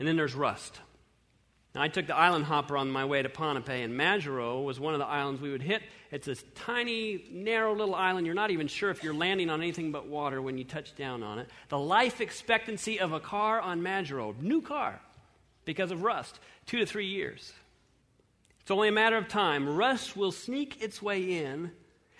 And 0.00 0.08
then 0.08 0.16
there's 0.16 0.34
rust. 0.34 0.80
Now, 1.72 1.82
I 1.82 1.86
took 1.86 2.08
the 2.08 2.16
island 2.16 2.46
hopper 2.46 2.76
on 2.76 2.90
my 2.90 3.04
way 3.04 3.22
to 3.22 3.28
Ponape, 3.28 3.84
and 3.84 3.94
Majuro 3.94 4.64
was 4.64 4.80
one 4.80 4.94
of 4.94 4.98
the 4.98 5.06
islands 5.06 5.40
we 5.40 5.52
would 5.52 5.62
hit. 5.62 5.82
It's 6.10 6.26
this 6.26 6.42
tiny, 6.56 7.26
narrow 7.30 7.76
little 7.76 7.94
island. 7.94 8.26
You're 8.26 8.34
not 8.34 8.50
even 8.50 8.66
sure 8.66 8.90
if 8.90 9.04
you're 9.04 9.14
landing 9.14 9.50
on 9.50 9.60
anything 9.60 9.92
but 9.92 10.08
water 10.08 10.42
when 10.42 10.58
you 10.58 10.64
touch 10.64 10.96
down 10.96 11.22
on 11.22 11.38
it. 11.38 11.48
The 11.68 11.78
life 11.78 12.20
expectancy 12.20 12.98
of 12.98 13.12
a 13.12 13.20
car 13.20 13.60
on 13.60 13.82
Majuro, 13.82 14.36
new 14.42 14.62
car, 14.62 15.00
because 15.64 15.92
of 15.92 16.02
rust, 16.02 16.40
two 16.66 16.78
to 16.80 16.84
three 16.84 17.06
years. 17.06 17.52
It's 18.68 18.72
only 18.74 18.88
a 18.88 18.92
matter 18.92 19.16
of 19.16 19.28
time. 19.28 19.66
Rust 19.66 20.14
will 20.14 20.30
sneak 20.30 20.82
its 20.82 21.00
way 21.00 21.38
in, 21.38 21.70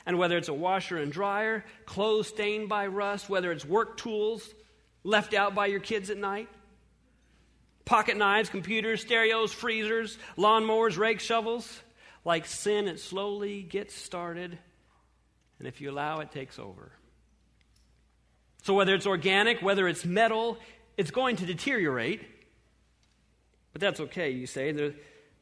and 0.06 0.18
whether 0.18 0.38
it's 0.38 0.48
a 0.48 0.54
washer 0.54 0.96
and 0.96 1.12
dryer, 1.12 1.62
clothes 1.84 2.28
stained 2.28 2.70
by 2.70 2.86
rust, 2.86 3.28
whether 3.28 3.52
it's 3.52 3.66
work 3.66 3.98
tools 3.98 4.48
left 5.04 5.34
out 5.34 5.54
by 5.54 5.66
your 5.66 5.80
kids 5.80 6.08
at 6.08 6.16
night, 6.16 6.48
pocket 7.84 8.16
knives, 8.16 8.48
computers, 8.48 9.02
stereos, 9.02 9.52
freezers, 9.52 10.16
lawnmowers, 10.38 10.96
rake 10.96 11.20
shovels, 11.20 11.82
like 12.24 12.46
sin, 12.46 12.88
it 12.88 12.98
slowly 12.98 13.60
gets 13.60 13.94
started, 13.94 14.56
and 15.58 15.68
if 15.68 15.82
you 15.82 15.90
allow 15.90 16.20
it, 16.20 16.32
takes 16.32 16.58
over. 16.58 16.92
So, 18.62 18.72
whether 18.72 18.94
it's 18.94 19.06
organic, 19.06 19.60
whether 19.60 19.86
it's 19.86 20.06
metal, 20.06 20.56
it's 20.96 21.10
going 21.10 21.36
to 21.36 21.44
deteriorate. 21.44 22.22
But 23.74 23.82
that's 23.82 24.00
okay, 24.00 24.30
you 24.30 24.46
say. 24.46 24.94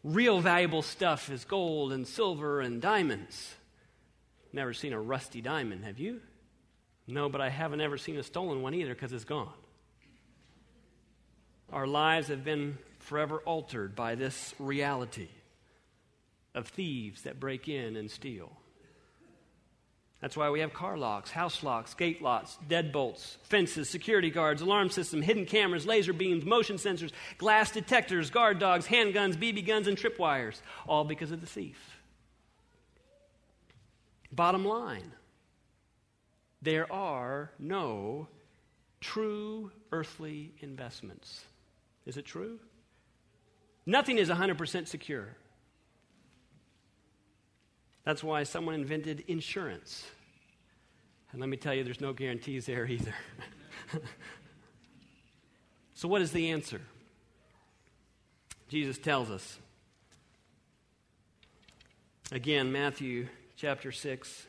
Real 0.06 0.38
valuable 0.40 0.82
stuff 0.82 1.32
is 1.32 1.44
gold 1.44 1.92
and 1.92 2.06
silver 2.06 2.60
and 2.60 2.80
diamonds. 2.80 3.56
Never 4.52 4.72
seen 4.72 4.92
a 4.92 5.00
rusty 5.00 5.40
diamond, 5.40 5.84
have 5.84 5.98
you? 5.98 6.20
No, 7.08 7.28
but 7.28 7.40
I 7.40 7.48
haven't 7.48 7.80
ever 7.80 7.98
seen 7.98 8.16
a 8.16 8.22
stolen 8.22 8.62
one 8.62 8.72
either 8.72 8.94
because 8.94 9.12
it's 9.12 9.24
gone. 9.24 9.52
Our 11.72 11.88
lives 11.88 12.28
have 12.28 12.44
been 12.44 12.78
forever 13.00 13.38
altered 13.38 13.96
by 13.96 14.14
this 14.14 14.54
reality 14.60 15.26
of 16.54 16.68
thieves 16.68 17.22
that 17.22 17.40
break 17.40 17.68
in 17.68 17.96
and 17.96 18.08
steal. 18.08 18.52
That's 20.26 20.36
why 20.36 20.50
we 20.50 20.58
have 20.58 20.74
car 20.74 20.98
locks, 20.98 21.30
house 21.30 21.62
locks, 21.62 21.94
gate 21.94 22.20
locks, 22.20 22.58
deadbolts, 22.68 23.36
fences, 23.44 23.88
security 23.88 24.28
guards, 24.28 24.60
alarm 24.60 24.90
system, 24.90 25.22
hidden 25.22 25.46
cameras, 25.46 25.86
laser 25.86 26.12
beams, 26.12 26.44
motion 26.44 26.78
sensors, 26.78 27.12
glass 27.38 27.70
detectors, 27.70 28.28
guard 28.28 28.58
dogs, 28.58 28.88
handguns, 28.88 29.36
BB 29.36 29.64
guns, 29.64 29.86
and 29.86 29.96
tripwires, 29.96 30.62
all 30.88 31.04
because 31.04 31.30
of 31.30 31.40
the 31.40 31.46
thief. 31.46 32.00
Bottom 34.32 34.64
line 34.64 35.12
there 36.60 36.92
are 36.92 37.52
no 37.60 38.26
true 39.00 39.70
earthly 39.92 40.50
investments. 40.58 41.44
Is 42.04 42.16
it 42.16 42.24
true? 42.24 42.58
Nothing 43.86 44.18
is 44.18 44.28
100% 44.28 44.88
secure. 44.88 45.36
That's 48.04 48.24
why 48.24 48.42
someone 48.42 48.74
invented 48.74 49.22
insurance. 49.28 50.04
And 51.36 51.42
let 51.42 51.50
me 51.50 51.58
tell 51.58 51.74
you, 51.74 51.84
there's 51.84 52.00
no 52.00 52.14
guarantees 52.14 52.64
there 52.64 52.86
either. 52.86 53.14
so, 55.92 56.08
what 56.08 56.22
is 56.22 56.32
the 56.32 56.50
answer? 56.52 56.80
Jesus 58.70 58.96
tells 58.96 59.30
us. 59.30 59.58
Again, 62.32 62.72
Matthew 62.72 63.28
chapter 63.54 63.92
6. 63.92 64.46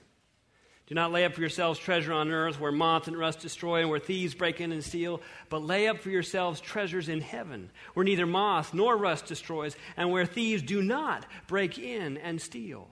Do 0.85 0.95
not 0.95 1.11
lay 1.11 1.25
up 1.25 1.33
for 1.33 1.41
yourselves 1.41 1.77
treasure 1.77 2.13
on 2.13 2.31
earth 2.31 2.57
where 2.57 2.71
moth 2.71 3.09
and 3.09 3.19
rust 3.19 3.39
destroy 3.39 3.81
and 3.81 3.89
where 3.89 3.99
thieves 3.99 4.33
break 4.33 4.61
in 4.61 4.71
and 4.71 4.81
steal, 4.81 5.19
but 5.49 5.61
lay 5.61 5.89
up 5.89 5.99
for 5.99 6.09
yourselves 6.09 6.61
treasures 6.61 7.09
in 7.09 7.19
heaven 7.19 7.69
where 7.95 8.05
neither 8.05 8.25
moth 8.25 8.73
nor 8.73 8.95
rust 8.95 9.25
destroys 9.25 9.75
and 9.97 10.09
where 10.09 10.25
thieves 10.25 10.63
do 10.63 10.81
not 10.81 11.25
break 11.47 11.77
in 11.77 12.15
and 12.15 12.41
steal. 12.41 12.87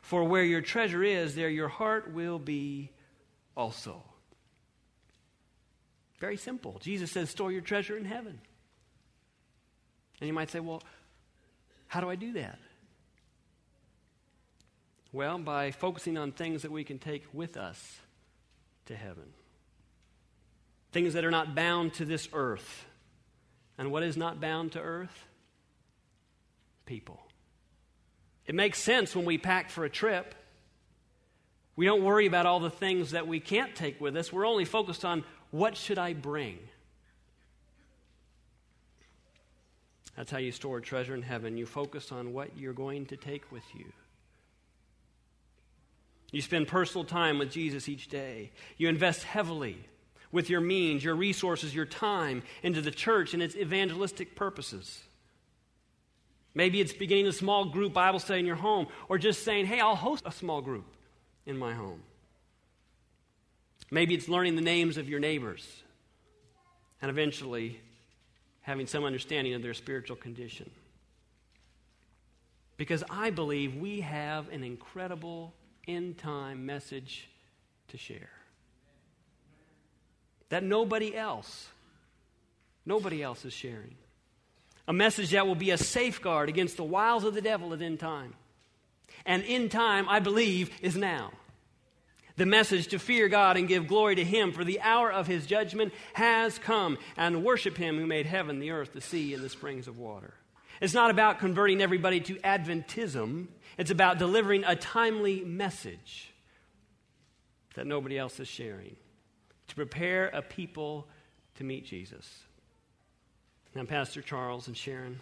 For 0.00 0.24
where 0.24 0.42
your 0.42 0.62
treasure 0.62 1.04
is, 1.04 1.34
there 1.34 1.50
your 1.50 1.68
heart 1.68 2.14
will 2.14 2.38
be 2.38 2.92
also. 3.60 4.02
Very 6.18 6.38
simple. 6.38 6.78
Jesus 6.80 7.12
says, 7.12 7.28
store 7.28 7.52
your 7.52 7.60
treasure 7.60 7.96
in 7.96 8.06
heaven. 8.06 8.40
And 10.18 10.26
you 10.26 10.32
might 10.32 10.50
say, 10.50 10.60
well, 10.60 10.82
how 11.86 12.00
do 12.00 12.08
I 12.08 12.14
do 12.14 12.32
that? 12.32 12.58
Well, 15.12 15.38
by 15.38 15.72
focusing 15.72 16.16
on 16.16 16.32
things 16.32 16.62
that 16.62 16.70
we 16.70 16.84
can 16.84 16.98
take 16.98 17.24
with 17.34 17.58
us 17.58 17.98
to 18.86 18.96
heaven. 18.96 19.28
Things 20.92 21.12
that 21.12 21.24
are 21.24 21.30
not 21.30 21.54
bound 21.54 21.94
to 21.94 22.06
this 22.06 22.28
earth. 22.32 22.86
And 23.76 23.92
what 23.92 24.02
is 24.02 24.16
not 24.16 24.40
bound 24.40 24.72
to 24.72 24.80
earth? 24.80 25.26
People. 26.86 27.20
It 28.46 28.54
makes 28.54 28.78
sense 28.78 29.14
when 29.14 29.26
we 29.26 29.36
pack 29.36 29.68
for 29.68 29.84
a 29.84 29.90
trip. 29.90 30.34
We 31.80 31.86
don't 31.86 32.04
worry 32.04 32.26
about 32.26 32.44
all 32.44 32.60
the 32.60 32.68
things 32.68 33.12
that 33.12 33.26
we 33.26 33.40
can't 33.40 33.74
take 33.74 34.02
with 34.02 34.14
us. 34.14 34.30
We're 34.30 34.46
only 34.46 34.66
focused 34.66 35.02
on 35.02 35.24
what 35.50 35.78
should 35.78 35.96
I 35.96 36.12
bring? 36.12 36.58
That's 40.14 40.30
how 40.30 40.36
you 40.36 40.52
store 40.52 40.82
treasure 40.82 41.14
in 41.14 41.22
heaven. 41.22 41.56
You 41.56 41.64
focus 41.64 42.12
on 42.12 42.34
what 42.34 42.50
you're 42.58 42.74
going 42.74 43.06
to 43.06 43.16
take 43.16 43.50
with 43.50 43.62
you. 43.74 43.86
You 46.32 46.42
spend 46.42 46.68
personal 46.68 47.06
time 47.06 47.38
with 47.38 47.50
Jesus 47.50 47.88
each 47.88 48.08
day. 48.08 48.50
You 48.76 48.90
invest 48.90 49.22
heavily 49.22 49.78
with 50.30 50.50
your 50.50 50.60
means, 50.60 51.02
your 51.02 51.14
resources, 51.14 51.74
your 51.74 51.86
time 51.86 52.42
into 52.62 52.82
the 52.82 52.90
church 52.90 53.32
and 53.32 53.42
its 53.42 53.56
evangelistic 53.56 54.36
purposes. 54.36 55.00
Maybe 56.54 56.82
it's 56.82 56.92
beginning 56.92 57.26
a 57.26 57.32
small 57.32 57.64
group 57.64 57.94
Bible 57.94 58.18
study 58.18 58.40
in 58.40 58.46
your 58.46 58.56
home, 58.56 58.88
or 59.08 59.16
just 59.16 59.44
saying, 59.44 59.64
hey, 59.64 59.80
I'll 59.80 59.96
host 59.96 60.24
a 60.26 60.32
small 60.32 60.60
group 60.60 60.84
in 61.46 61.56
my 61.56 61.74
home. 61.74 62.02
Maybe 63.90 64.14
it's 64.14 64.28
learning 64.28 64.56
the 64.56 64.62
names 64.62 64.96
of 64.96 65.08
your 65.08 65.20
neighbors 65.20 65.66
and 67.02 67.10
eventually 67.10 67.80
having 68.62 68.86
some 68.86 69.04
understanding 69.04 69.54
of 69.54 69.62
their 69.62 69.74
spiritual 69.74 70.16
condition. 70.16 70.70
Because 72.76 73.02
I 73.10 73.30
believe 73.30 73.76
we 73.76 74.00
have 74.00 74.48
an 74.50 74.62
incredible 74.62 75.52
end 75.88 76.18
time 76.18 76.66
message 76.66 77.28
to 77.88 77.98
share. 77.98 78.30
That 80.50 80.62
nobody 80.62 81.14
else, 81.16 81.68
nobody 82.86 83.22
else 83.22 83.44
is 83.44 83.52
sharing. 83.52 83.96
A 84.88 84.92
message 84.92 85.30
that 85.30 85.46
will 85.46 85.54
be 85.54 85.70
a 85.70 85.78
safeguard 85.78 86.48
against 86.48 86.76
the 86.76 86.84
wiles 86.84 87.24
of 87.24 87.34
the 87.34 87.42
devil 87.42 87.72
at 87.72 87.82
end 87.82 88.00
time. 88.00 88.34
And 89.26 89.44
end 89.46 89.70
time, 89.70 90.08
I 90.08 90.20
believe, 90.20 90.70
is 90.82 90.96
now. 90.96 91.32
The 92.36 92.46
message 92.46 92.88
to 92.88 92.98
fear 92.98 93.28
God 93.28 93.56
and 93.56 93.68
give 93.68 93.86
glory 93.86 94.14
to 94.14 94.24
Him, 94.24 94.52
for 94.52 94.64
the 94.64 94.80
hour 94.80 95.12
of 95.12 95.26
His 95.26 95.46
judgment 95.46 95.92
has 96.14 96.58
come, 96.58 96.96
and 97.16 97.44
worship 97.44 97.76
Him 97.76 97.98
who 97.98 98.06
made 98.06 98.26
heaven, 98.26 98.60
the 98.60 98.70
earth, 98.70 98.92
the 98.92 99.00
sea, 99.00 99.34
and 99.34 99.42
the 99.42 99.48
springs 99.48 99.88
of 99.88 99.98
water. 99.98 100.34
It's 100.80 100.94
not 100.94 101.10
about 101.10 101.38
converting 101.38 101.82
everybody 101.82 102.20
to 102.20 102.36
Adventism, 102.36 103.48
it's 103.76 103.90
about 103.90 104.18
delivering 104.18 104.64
a 104.64 104.74
timely 104.74 105.42
message 105.44 106.32
that 107.74 107.86
nobody 107.86 108.18
else 108.18 108.40
is 108.40 108.48
sharing 108.48 108.96
to 109.68 109.74
prepare 109.74 110.28
a 110.28 110.42
people 110.42 111.06
to 111.56 111.64
meet 111.64 111.84
Jesus. 111.84 112.40
Now, 113.74 113.84
Pastor 113.84 114.20
Charles 114.20 114.66
and 114.66 114.76
Sharon, 114.76 115.20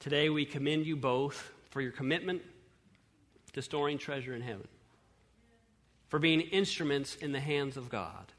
today 0.00 0.28
we 0.30 0.44
commend 0.44 0.86
you 0.86 0.96
both 0.96 1.52
for 1.70 1.80
your 1.80 1.92
commitment 1.92 2.42
to 3.52 3.62
storing 3.62 3.98
treasure 3.98 4.34
in 4.34 4.42
heaven, 4.42 4.66
for 6.08 6.18
being 6.18 6.40
instruments 6.40 7.14
in 7.16 7.32
the 7.32 7.40
hands 7.40 7.76
of 7.76 7.88
God, 7.88 8.32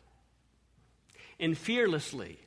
and 1.39 1.57
fearlessly 1.57 2.37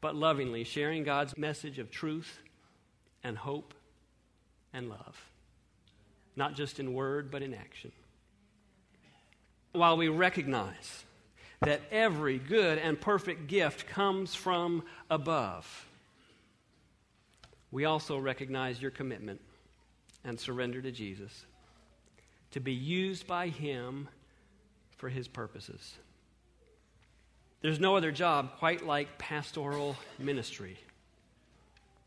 but 0.00 0.16
lovingly 0.16 0.64
sharing 0.64 1.04
God's 1.04 1.38
message 1.38 1.78
of 1.78 1.90
truth 1.90 2.42
and 3.22 3.38
hope 3.38 3.72
and 4.72 4.88
love, 4.88 5.30
not 6.34 6.54
just 6.54 6.80
in 6.80 6.92
word, 6.92 7.30
but 7.30 7.42
in 7.42 7.54
action. 7.54 7.92
While 9.72 9.96
we 9.96 10.08
recognize 10.08 11.04
that 11.60 11.80
every 11.90 12.38
good 12.38 12.78
and 12.78 13.00
perfect 13.00 13.46
gift 13.46 13.86
comes 13.86 14.34
from 14.34 14.82
above, 15.08 15.86
we 17.72 17.86
also 17.86 18.18
recognize 18.18 18.80
your 18.80 18.90
commitment 18.90 19.40
and 20.24 20.38
surrender 20.38 20.80
to 20.82 20.92
Jesus 20.92 21.46
to 22.52 22.60
be 22.60 22.72
used 22.72 23.26
by 23.26 23.48
Him 23.48 24.08
for 24.98 25.08
His 25.08 25.26
purposes. 25.26 25.96
There's 27.62 27.80
no 27.80 27.96
other 27.96 28.12
job 28.12 28.58
quite 28.58 28.86
like 28.86 29.18
pastoral 29.18 29.96
ministry. 30.18 30.78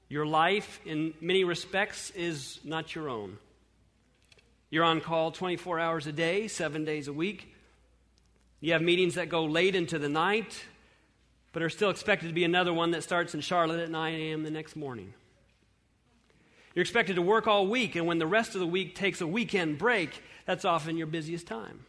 Your 0.08 0.26
life, 0.26 0.80
in 0.86 1.16
many 1.20 1.44
respects, 1.44 2.12
is 2.12 2.60
not 2.64 2.94
your 2.94 3.10
own. 3.10 3.38
You're 4.70 4.84
on 4.84 5.02
call 5.02 5.32
24 5.32 5.80
hours 5.80 6.06
a 6.06 6.12
day, 6.12 6.48
seven 6.48 6.86
days 6.86 7.08
a 7.08 7.14
week. 7.14 7.56
You 8.60 8.74
have 8.74 8.82
meetings 8.82 9.16
that 9.16 9.30
go 9.30 9.46
late 9.46 9.76
into 9.76 9.98
the 9.98 10.10
night, 10.10 10.64
but 11.54 11.64
are 11.64 11.70
still 11.70 11.90
expected 11.90 12.28
to 12.28 12.34
be 12.34 12.44
another 12.44 12.74
one 12.74 12.92
that 12.92 13.04
starts 13.04 13.34
in 13.34 13.42
Charlotte 13.42 13.80
at 13.80 13.90
9 13.90 14.14
a.m. 14.14 14.44
the 14.44 14.52
next 14.52 14.76
morning. 14.76 15.14
You're 16.76 16.82
expected 16.82 17.16
to 17.16 17.22
work 17.22 17.48
all 17.48 17.66
week, 17.68 17.96
and 17.96 18.06
when 18.06 18.20
the 18.20 18.28
rest 18.28 18.54
of 18.54 18.60
the 18.60 18.68
week 18.68 18.96
takes 18.96 19.22
a 19.22 19.28
weekend 19.28 19.78
break, 19.78 20.22
that's 20.46 20.66
often 20.66 20.98
your 20.98 21.08
busiest 21.08 21.48
time. 21.48 21.86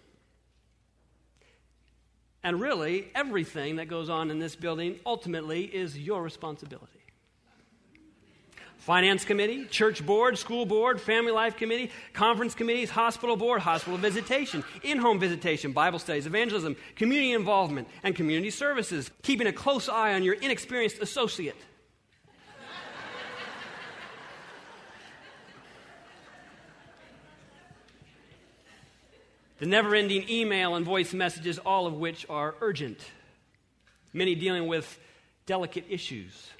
And 2.45 2.61
really, 2.61 3.09
everything 3.13 3.77
that 3.77 3.87
goes 3.87 4.09
on 4.09 4.31
in 4.31 4.39
this 4.39 4.55
building 4.55 5.01
ultimately 5.05 5.65
is 5.65 5.99
your 5.99 6.23
responsibility. 6.23 6.93
Finance 8.79 9.25
committee, 9.25 9.65
church 9.65 10.07
board, 10.07 10.39
school 10.39 10.65
board, 10.65 11.01
family 11.01 11.33
life 11.33 11.57
committee, 11.57 11.91
conference 12.13 12.55
committees, 12.55 12.89
hospital 12.89 13.35
board, 13.35 13.61
hospital 13.61 13.99
visitation, 13.99 14.63
in 14.85 14.99
home 14.99 15.19
visitation, 15.19 15.73
Bible 15.73 15.99
studies, 15.99 16.27
evangelism, 16.27 16.77
community 16.95 17.33
involvement, 17.33 17.89
and 18.05 18.15
community 18.15 18.51
services, 18.51 19.11
keeping 19.23 19.49
a 19.49 19.53
close 19.53 19.89
eye 19.89 20.15
on 20.15 20.23
your 20.23 20.35
inexperienced 20.35 21.01
associate. 21.01 21.57
The 29.59 29.67
never 29.67 29.95
ending 29.95 30.29
email 30.29 30.75
and 30.75 30.85
voice 30.85 31.15
messages, 31.15 31.59
all 31.59 31.87
of 31.87 31.95
which 31.95 32.27
are 32.29 32.55
urgent, 32.61 33.01
many 34.13 34.35
dealing 34.35 34.67
with 34.67 34.99
delicate 35.47 35.87
issues, 35.89 36.51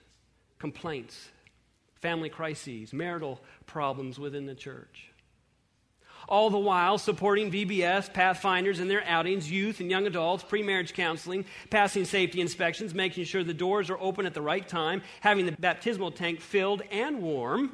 complaints, 0.59 1.29
family 2.01 2.29
crises, 2.29 2.93
marital 2.93 3.41
problems 3.67 4.19
within 4.19 4.47
the 4.47 4.55
church. 4.55 5.11
All 6.29 6.51
the 6.51 6.59
while 6.59 6.99
supporting 6.99 7.53
VBS, 7.53 8.13
Pathfinders 8.13 8.81
in 8.81 8.89
their 8.89 9.05
outings, 9.05 9.49
youth 9.49 9.79
and 9.79 9.89
young 9.89 10.07
adults, 10.07 10.43
pre 10.43 10.63
marriage 10.63 10.93
counseling, 10.93 11.45
passing 11.71 12.05
safety 12.05 12.41
inspections, 12.41 12.95
making 12.95 13.25
sure 13.25 13.45
the 13.45 13.55
doors 13.55 13.91
are 13.91 14.01
open 14.01 14.27
at 14.27 14.35
the 14.35 14.43
right 14.43 14.67
time, 14.67 15.03
having 15.21 15.47
the 15.47 15.53
baptismal 15.53 16.11
tank 16.11 16.41
filled 16.41 16.83
and 16.91 17.23
warm 17.23 17.71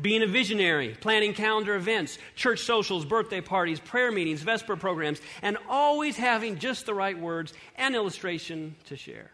being 0.00 0.22
a 0.22 0.26
visionary, 0.26 0.96
planning 1.00 1.32
calendar 1.32 1.74
events, 1.74 2.18
church 2.34 2.60
socials, 2.60 3.04
birthday 3.04 3.40
parties, 3.40 3.80
prayer 3.80 4.12
meetings, 4.12 4.42
Vesper 4.42 4.76
programs, 4.76 5.20
and 5.42 5.56
always 5.68 6.16
having 6.16 6.58
just 6.58 6.86
the 6.86 6.94
right 6.94 7.18
words 7.18 7.52
and 7.76 7.94
illustration 7.94 8.76
to 8.86 8.96
share. 8.96 9.30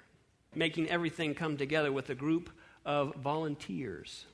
Making 0.55 0.89
everything 0.89 1.35
come 1.35 1.57
together 1.57 1.91
with 1.91 2.11
a 2.11 2.15
group 2.15 2.51
of 2.85 3.15
volunteers 3.17 4.27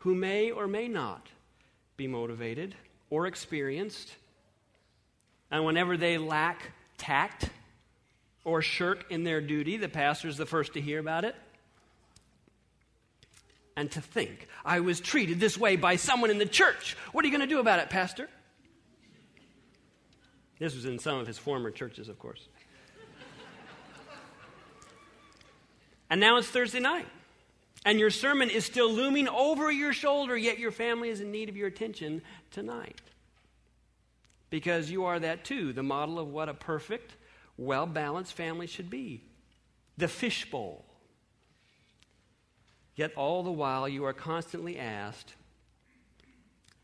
who 0.00 0.14
may 0.14 0.50
or 0.50 0.66
may 0.66 0.88
not 0.88 1.28
be 1.96 2.06
motivated 2.06 2.74
or 3.10 3.26
experienced. 3.26 4.14
And 5.50 5.64
whenever 5.64 5.96
they 5.96 6.18
lack 6.18 6.70
tact 6.96 7.50
or 8.44 8.62
shirk 8.62 9.10
in 9.10 9.24
their 9.24 9.40
duty, 9.40 9.76
the 9.76 9.88
pastor 9.88 10.28
is 10.28 10.36
the 10.36 10.46
first 10.46 10.74
to 10.74 10.80
hear 10.80 11.00
about 11.00 11.24
it 11.24 11.34
and 13.76 13.90
to 13.92 14.00
think, 14.00 14.48
I 14.64 14.80
was 14.80 15.00
treated 15.00 15.38
this 15.38 15.58
way 15.58 15.76
by 15.76 15.96
someone 15.96 16.30
in 16.30 16.38
the 16.38 16.46
church. 16.46 16.96
What 17.12 17.24
are 17.24 17.28
you 17.28 17.36
going 17.36 17.46
to 17.46 17.54
do 17.54 17.60
about 17.60 17.78
it, 17.78 17.90
Pastor? 17.90 18.28
This 20.58 20.74
was 20.74 20.86
in 20.86 20.98
some 20.98 21.18
of 21.18 21.26
his 21.26 21.36
former 21.36 21.70
churches, 21.70 22.08
of 22.08 22.18
course. 22.18 22.48
and 26.08 26.18
now 26.18 26.38
it's 26.38 26.48
Thursday 26.48 26.80
night. 26.80 27.06
And 27.84 28.00
your 28.00 28.10
sermon 28.10 28.48
is 28.48 28.64
still 28.64 28.90
looming 28.90 29.28
over 29.28 29.70
your 29.70 29.92
shoulder, 29.92 30.36
yet 30.36 30.58
your 30.58 30.72
family 30.72 31.10
is 31.10 31.20
in 31.20 31.30
need 31.30 31.50
of 31.50 31.56
your 31.56 31.68
attention 31.68 32.22
tonight. 32.50 33.00
Because 34.48 34.90
you 34.90 35.04
are 35.04 35.20
that 35.20 35.44
too, 35.44 35.74
the 35.74 35.82
model 35.82 36.18
of 36.18 36.28
what 36.28 36.48
a 36.48 36.54
perfect, 36.54 37.12
well 37.58 37.86
balanced 37.86 38.32
family 38.32 38.66
should 38.66 38.88
be. 38.88 39.22
The 39.98 40.08
fishbowl 40.08 40.85
Yet 42.96 43.12
all 43.14 43.42
the 43.42 43.50
while 43.52 43.86
you 43.88 44.04
are 44.06 44.14
constantly 44.14 44.78
asked, 44.78 45.34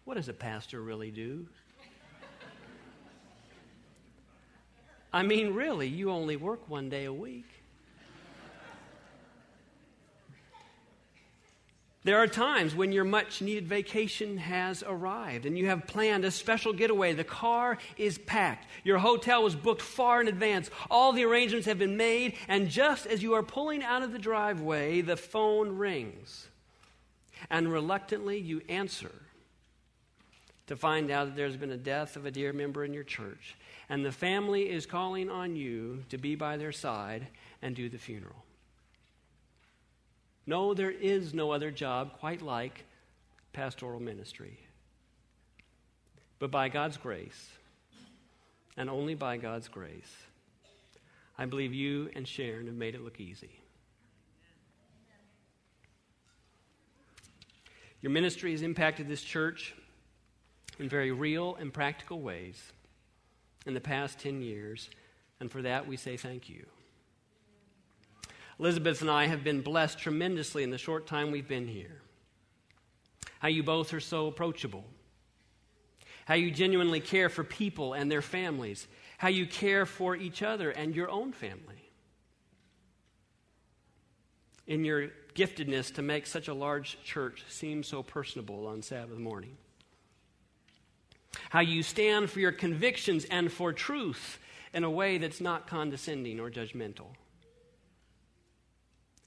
What 0.04 0.14
does 0.14 0.28
a 0.28 0.34
pastor 0.34 0.82
really 0.82 1.10
do? 1.10 1.48
I 5.14 5.22
mean, 5.22 5.54
really, 5.54 5.88
you 5.88 6.10
only 6.10 6.36
work 6.36 6.68
one 6.68 6.88
day 6.88 7.04
a 7.04 7.12
week. 7.12 7.61
There 12.04 12.18
are 12.18 12.26
times 12.26 12.74
when 12.74 12.90
your 12.90 13.04
much 13.04 13.40
needed 13.40 13.68
vacation 13.68 14.36
has 14.38 14.82
arrived 14.84 15.46
and 15.46 15.56
you 15.56 15.66
have 15.68 15.86
planned 15.86 16.24
a 16.24 16.32
special 16.32 16.72
getaway. 16.72 17.12
The 17.12 17.22
car 17.22 17.78
is 17.96 18.18
packed. 18.18 18.66
Your 18.82 18.98
hotel 18.98 19.44
was 19.44 19.54
booked 19.54 19.82
far 19.82 20.20
in 20.20 20.26
advance. 20.26 20.68
All 20.90 21.12
the 21.12 21.24
arrangements 21.24 21.66
have 21.68 21.78
been 21.78 21.96
made, 21.96 22.34
and 22.48 22.68
just 22.68 23.06
as 23.06 23.22
you 23.22 23.34
are 23.34 23.42
pulling 23.44 23.84
out 23.84 24.02
of 24.02 24.10
the 24.10 24.18
driveway, 24.18 25.00
the 25.00 25.16
phone 25.16 25.76
rings. 25.76 26.48
And 27.48 27.72
reluctantly, 27.72 28.38
you 28.38 28.62
answer 28.68 29.12
to 30.66 30.76
find 30.76 31.10
out 31.10 31.26
that 31.26 31.36
there's 31.36 31.56
been 31.56 31.70
a 31.70 31.76
death 31.76 32.16
of 32.16 32.26
a 32.26 32.30
dear 32.32 32.52
member 32.52 32.84
in 32.84 32.92
your 32.92 33.04
church, 33.04 33.56
and 33.88 34.04
the 34.04 34.12
family 34.12 34.70
is 34.70 34.86
calling 34.86 35.30
on 35.30 35.54
you 35.54 36.02
to 36.08 36.18
be 36.18 36.34
by 36.34 36.56
their 36.56 36.72
side 36.72 37.28
and 37.60 37.76
do 37.76 37.88
the 37.88 37.98
funeral. 37.98 38.44
No, 40.46 40.74
there 40.74 40.90
is 40.90 41.32
no 41.32 41.52
other 41.52 41.70
job 41.70 42.18
quite 42.18 42.42
like 42.42 42.84
pastoral 43.52 44.00
ministry. 44.00 44.58
But 46.38 46.50
by 46.50 46.68
God's 46.68 46.96
grace, 46.96 47.50
and 48.76 48.90
only 48.90 49.14
by 49.14 49.36
God's 49.36 49.68
grace, 49.68 50.16
I 51.38 51.46
believe 51.46 51.72
you 51.72 52.10
and 52.16 52.26
Sharon 52.26 52.66
have 52.66 52.74
made 52.74 52.94
it 52.94 53.02
look 53.02 53.20
easy. 53.20 53.60
Your 58.00 58.10
ministry 58.10 58.50
has 58.50 58.62
impacted 58.62 59.06
this 59.08 59.22
church 59.22 59.74
in 60.80 60.88
very 60.88 61.12
real 61.12 61.54
and 61.54 61.72
practical 61.72 62.20
ways 62.20 62.72
in 63.64 63.74
the 63.74 63.80
past 63.80 64.18
10 64.18 64.42
years, 64.42 64.90
and 65.38 65.50
for 65.50 65.62
that 65.62 65.86
we 65.86 65.96
say 65.96 66.16
thank 66.16 66.48
you. 66.48 66.66
Elizabeth 68.58 69.00
and 69.00 69.10
I 69.10 69.26
have 69.26 69.44
been 69.44 69.60
blessed 69.60 69.98
tremendously 69.98 70.62
in 70.62 70.70
the 70.70 70.78
short 70.78 71.06
time 71.06 71.30
we've 71.30 71.48
been 71.48 71.68
here. 71.68 72.00
How 73.38 73.48
you 73.48 73.62
both 73.62 73.92
are 73.92 74.00
so 74.00 74.26
approachable. 74.26 74.84
How 76.26 76.34
you 76.34 76.50
genuinely 76.50 77.00
care 77.00 77.28
for 77.28 77.42
people 77.42 77.94
and 77.94 78.10
their 78.10 78.22
families. 78.22 78.86
How 79.18 79.28
you 79.28 79.46
care 79.46 79.86
for 79.86 80.14
each 80.14 80.42
other 80.42 80.70
and 80.70 80.94
your 80.94 81.10
own 81.10 81.32
family. 81.32 81.90
In 84.66 84.84
your 84.84 85.08
giftedness 85.34 85.92
to 85.94 86.02
make 86.02 86.26
such 86.26 86.46
a 86.46 86.54
large 86.54 87.02
church 87.02 87.42
seem 87.48 87.82
so 87.82 88.02
personable 88.02 88.66
on 88.66 88.82
Sabbath 88.82 89.18
morning. 89.18 89.56
How 91.50 91.60
you 91.60 91.82
stand 91.82 92.30
for 92.30 92.38
your 92.38 92.52
convictions 92.52 93.24
and 93.24 93.50
for 93.50 93.72
truth 93.72 94.38
in 94.72 94.84
a 94.84 94.90
way 94.90 95.18
that's 95.18 95.40
not 95.40 95.66
condescending 95.66 96.38
or 96.38 96.50
judgmental 96.50 97.06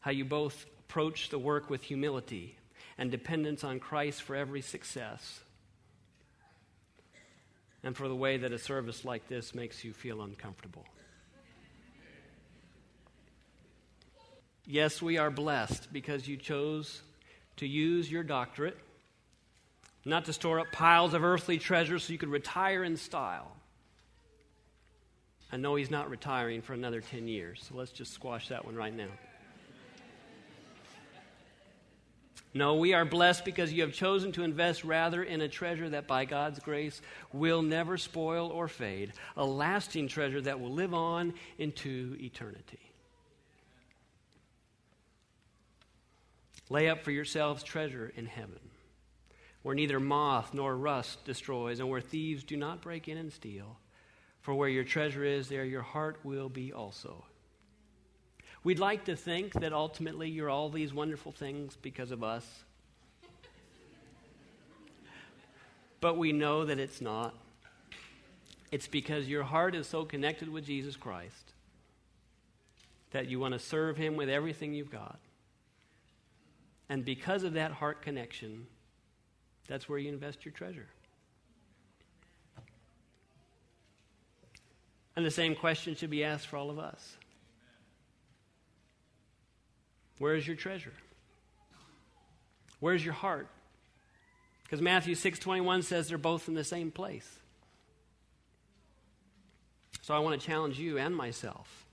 how 0.06 0.12
you 0.12 0.24
both 0.24 0.68
approach 0.82 1.30
the 1.30 1.40
work 1.40 1.68
with 1.68 1.82
humility 1.82 2.56
and 2.96 3.10
dependence 3.10 3.64
on 3.64 3.80
Christ 3.80 4.22
for 4.22 4.36
every 4.36 4.62
success, 4.62 5.40
and 7.84 7.98
for 7.98 8.08
the 8.08 8.16
way 8.16 8.38
that 8.38 8.52
a 8.52 8.60
service 8.60 9.04
like 9.04 9.28
this 9.28 9.56
makes 9.56 9.84
you 9.84 9.94
feel 9.94 10.22
uncomfortable. 10.22 10.86
Yes, 14.68 15.02
we 15.02 15.18
are 15.18 15.32
blessed 15.32 15.92
because 15.92 16.28
you 16.28 16.38
chose 16.38 17.02
to 17.58 17.68
use 17.68 18.12
your 18.12 18.22
doctorate 18.22 18.78
not 20.06 20.26
to 20.26 20.34
store 20.34 20.60
up 20.60 20.72
piles 20.72 21.16
of 21.16 21.24
earthly 21.24 21.58
treasures 21.58 22.04
so 22.04 22.14
you 22.14 22.20
could 22.20 22.30
retire 22.30 22.84
in 22.84 22.96
style. 22.96 23.52
I 25.52 25.58
know 25.58 25.74
he's 25.74 25.90
not 25.90 26.12
retiring 26.12 26.62
for 26.62 26.74
another 26.74 27.02
10 27.02 27.28
years, 27.28 27.66
so 27.68 27.76
let's 27.76 27.92
just 27.92 28.14
squash 28.14 28.50
that 28.50 28.66
one 28.66 28.76
right 28.76 28.96
now. 28.96 29.10
No, 32.56 32.76
we 32.76 32.94
are 32.94 33.04
blessed 33.04 33.44
because 33.44 33.74
you 33.74 33.82
have 33.82 33.92
chosen 33.92 34.32
to 34.32 34.44
invest 34.44 34.86
rather 34.86 35.22
in 35.22 35.42
a 35.42 35.50
treasure 35.50 35.90
that 35.90 36.08
by 36.08 36.24
God's 36.24 36.58
grace 36.60 37.02
will 37.34 37.62
never 37.62 37.98
spoil 37.98 38.48
or 38.48 38.70
fade, 38.70 39.12
a 39.36 39.46
lasting 39.46 40.08
treasure 40.08 40.40
that 40.40 40.62
will 40.62 40.72
live 40.72 40.94
on 40.94 41.34
into 41.58 42.16
eternity. 42.18 42.80
Lay 46.70 46.88
up 46.88 47.04
for 47.04 47.12
yourselves 47.12 47.62
treasure 47.62 48.14
in 48.16 48.26
heaven, 48.26 48.62
where 49.62 49.76
neither 49.76 50.00
moth 50.00 50.54
nor 50.54 50.78
rust 50.78 51.26
destroys, 51.26 51.82
and 51.82 51.90
where 51.90 52.00
thieves 52.00 52.46
do 52.46 52.56
not 52.56 52.82
break 52.82 53.10
in 53.10 53.18
and 53.18 53.34
steal. 53.34 53.78
For 54.40 54.54
where 54.54 54.70
your 54.70 54.86
treasure 54.86 55.26
is, 55.26 55.50
there 55.50 55.66
your 55.66 55.82
heart 55.82 56.20
will 56.24 56.48
be 56.48 56.72
also. 56.72 57.26
We'd 58.66 58.80
like 58.80 59.06
to 59.06 59.16
think 59.16 59.54
that 59.54 59.74
ultimately 59.74 60.28
you're 60.28 60.50
all 60.50 60.70
these 60.70 60.92
wonderful 60.92 61.32
things 61.32 61.78
because 61.84 62.10
of 62.10 62.24
us. 62.24 62.44
But 66.02 66.18
we 66.18 66.32
know 66.32 66.66
that 66.66 66.80
it's 66.80 67.00
not. 67.00 67.36
It's 68.72 68.88
because 68.88 69.28
your 69.28 69.44
heart 69.44 69.76
is 69.76 69.86
so 69.86 70.04
connected 70.04 70.50
with 70.50 70.66
Jesus 70.66 70.96
Christ 70.96 71.54
that 73.12 73.28
you 73.28 73.40
want 73.40 73.54
to 73.54 73.60
serve 73.60 73.98
Him 73.98 74.16
with 74.16 74.30
everything 74.30 74.74
you've 74.74 74.92
got. 74.92 75.20
And 76.90 77.06
because 77.06 77.44
of 77.44 77.54
that 77.54 77.72
heart 77.72 78.02
connection, 78.02 78.66
that's 79.68 79.88
where 79.88 80.00
you 80.00 80.10
invest 80.10 80.44
your 80.44 80.54
treasure. 80.54 80.88
And 85.16 85.24
the 85.24 85.30
same 85.30 85.54
question 85.54 85.96
should 85.96 86.10
be 86.10 86.24
asked 86.24 86.48
for 86.48 86.58
all 86.58 86.72
of 86.72 86.80
us. 86.80 87.18
Where 90.18 90.36
is 90.36 90.48
your 90.48 90.56
treasure? 90.56 90.94
Where's 92.80 93.04
your 93.04 93.14
heart? 93.14 93.48
Because 94.64 94.82
Matthew 94.82 95.16
6:21 95.16 95.84
says 95.84 96.08
they're 96.08 96.18
both 96.18 96.48
in 96.48 96.54
the 96.54 96.64
same 96.64 96.92
place. 96.92 97.40
So 100.02 100.14
I 100.14 100.20
want 100.20 100.40
to 100.40 100.46
challenge 100.46 100.80
you 100.80 100.98
and 100.98 101.16
myself. 101.16 101.86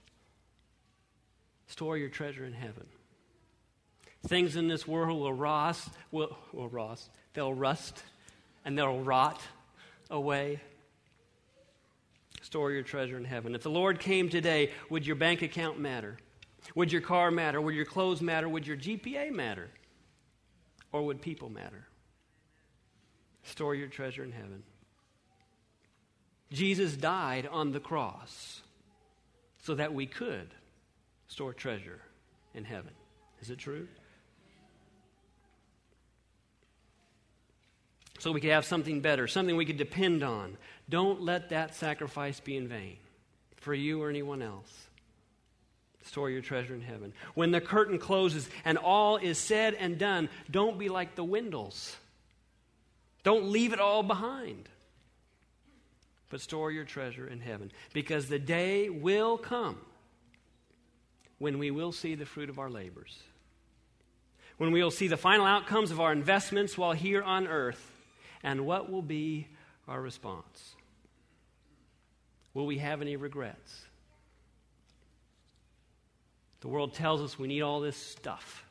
Store 1.67 1.97
your 1.97 2.11
treasure 2.11 2.45
in 2.45 2.53
heaven. 2.53 2.87
Things 4.27 4.57
in 4.57 4.69
this 4.69 4.87
world 4.87 5.21
will 5.21 5.33
rust, 5.33 5.89
will, 6.11 6.37
will 6.53 6.69
rust, 6.69 7.11
they'll 7.33 7.55
rust 7.55 8.03
and 8.65 8.77
they'll 8.77 9.01
rot 9.01 9.41
away. 10.11 10.61
Store 12.43 12.71
your 12.71 12.83
treasure 12.83 13.17
in 13.17 13.25
heaven. 13.25 13.55
If 13.55 13.63
the 13.63 13.71
Lord 13.71 13.99
came 13.99 14.29
today, 14.29 14.71
would 14.91 15.07
your 15.07 15.17
bank 15.17 15.43
account 15.43 15.79
matter? 15.81 16.19
Would 16.75 16.93
your 16.93 17.01
car 17.01 17.31
matter? 17.31 17.61
Would 17.61 17.75
your 17.75 17.85
clothes 17.85 18.23
matter? 18.23 18.49
Would 18.49 18.67
your 18.67 18.77
GPA 18.77 19.33
matter? 19.33 19.71
Or 20.93 21.03
would 21.07 21.21
people 21.21 21.51
matter? 21.51 21.87
Store 23.45 23.75
your 23.75 23.89
treasure 23.89 24.25
in 24.25 24.33
heaven. 24.33 24.63
Jesus 26.53 26.97
died 26.97 27.49
on 27.51 27.73
the 27.73 27.81
cross 27.81 28.61
so 29.59 29.75
that 29.75 29.95
we 29.95 30.07
could 30.07 30.49
store 31.29 31.55
treasure 31.55 32.01
in 32.55 32.65
heaven. 32.65 32.93
Is 33.41 33.51
it 33.51 33.59
true? 33.59 33.89
So 38.19 38.31
we 38.31 38.41
could 38.41 38.51
have 38.51 38.65
something 38.65 39.01
better, 39.01 39.27
something 39.27 39.57
we 39.57 39.65
could 39.65 39.79
depend 39.79 40.23
on. 40.23 40.57
Don't 40.89 41.23
let 41.23 41.49
that 41.49 41.75
sacrifice 41.75 42.39
be 42.39 42.57
in 42.57 42.69
vain 42.69 42.99
for 43.57 43.75
you 43.75 44.01
or 44.03 44.11
anyone 44.11 44.43
else. 44.43 44.71
Store 46.05 46.29
your 46.29 46.43
treasure 46.43 46.75
in 46.75 46.83
heaven. 46.83 47.13
When 47.35 47.53
the 47.53 47.61
curtain 47.61 47.99
closes 47.99 48.49
and 48.65 48.77
all 48.77 49.17
is 49.17 49.39
said 49.39 49.75
and 49.75 49.99
done, 49.99 50.29
don't 50.51 50.79
be 50.79 50.89
like 50.89 51.15
the 51.15 51.25
Wendels. 51.25 51.95
Don't 53.23 53.51
leave 53.51 53.73
it 53.73 53.81
all 53.81 54.03
behind. 54.03 54.69
But 56.29 56.41
store 56.41 56.71
your 56.71 56.85
treasure 56.85 57.27
in 57.27 57.41
heaven 57.41 57.71
because 57.93 58.29
the 58.29 58.39
day 58.39 58.89
will 58.89 59.39
come 59.39 59.79
when 61.39 61.59
we 61.59 61.71
will 61.71 61.93
see 61.93 62.15
the 62.15 62.27
fruit 62.27 62.49
of 62.49 62.59
our 62.59 62.71
labors. 62.71 63.23
When 64.57 64.73
we 64.73 64.83
will 64.83 64.91
see 64.91 65.09
the 65.09 65.17
final 65.17 65.47
outcomes 65.47 65.91
of 65.91 66.01
our 66.01 66.13
investments 66.13 66.79
while 66.79 66.93
here 66.93 67.23
on 67.23 67.47
earth. 67.47 67.91
And 68.43 68.67
what 68.67 68.91
will 68.91 69.03
be 69.03 69.49
our 69.87 70.01
response? 70.01 70.75
Will 72.55 72.67
we 72.67 72.79
have 72.79 73.03
any 73.03 73.17
regrets? 73.17 73.87
The 76.63 76.69
world 76.69 76.95
tells 76.95 77.21
us 77.21 77.39
we 77.39 77.49
need 77.49 77.63
all 77.63 77.81
this 77.81 77.97
stuff. 77.97 78.65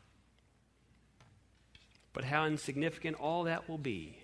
But 2.13 2.23
how 2.23 2.45
insignificant 2.45 3.17
all 3.19 3.43
that 3.43 3.67
will 3.69 3.77
be 3.77 4.17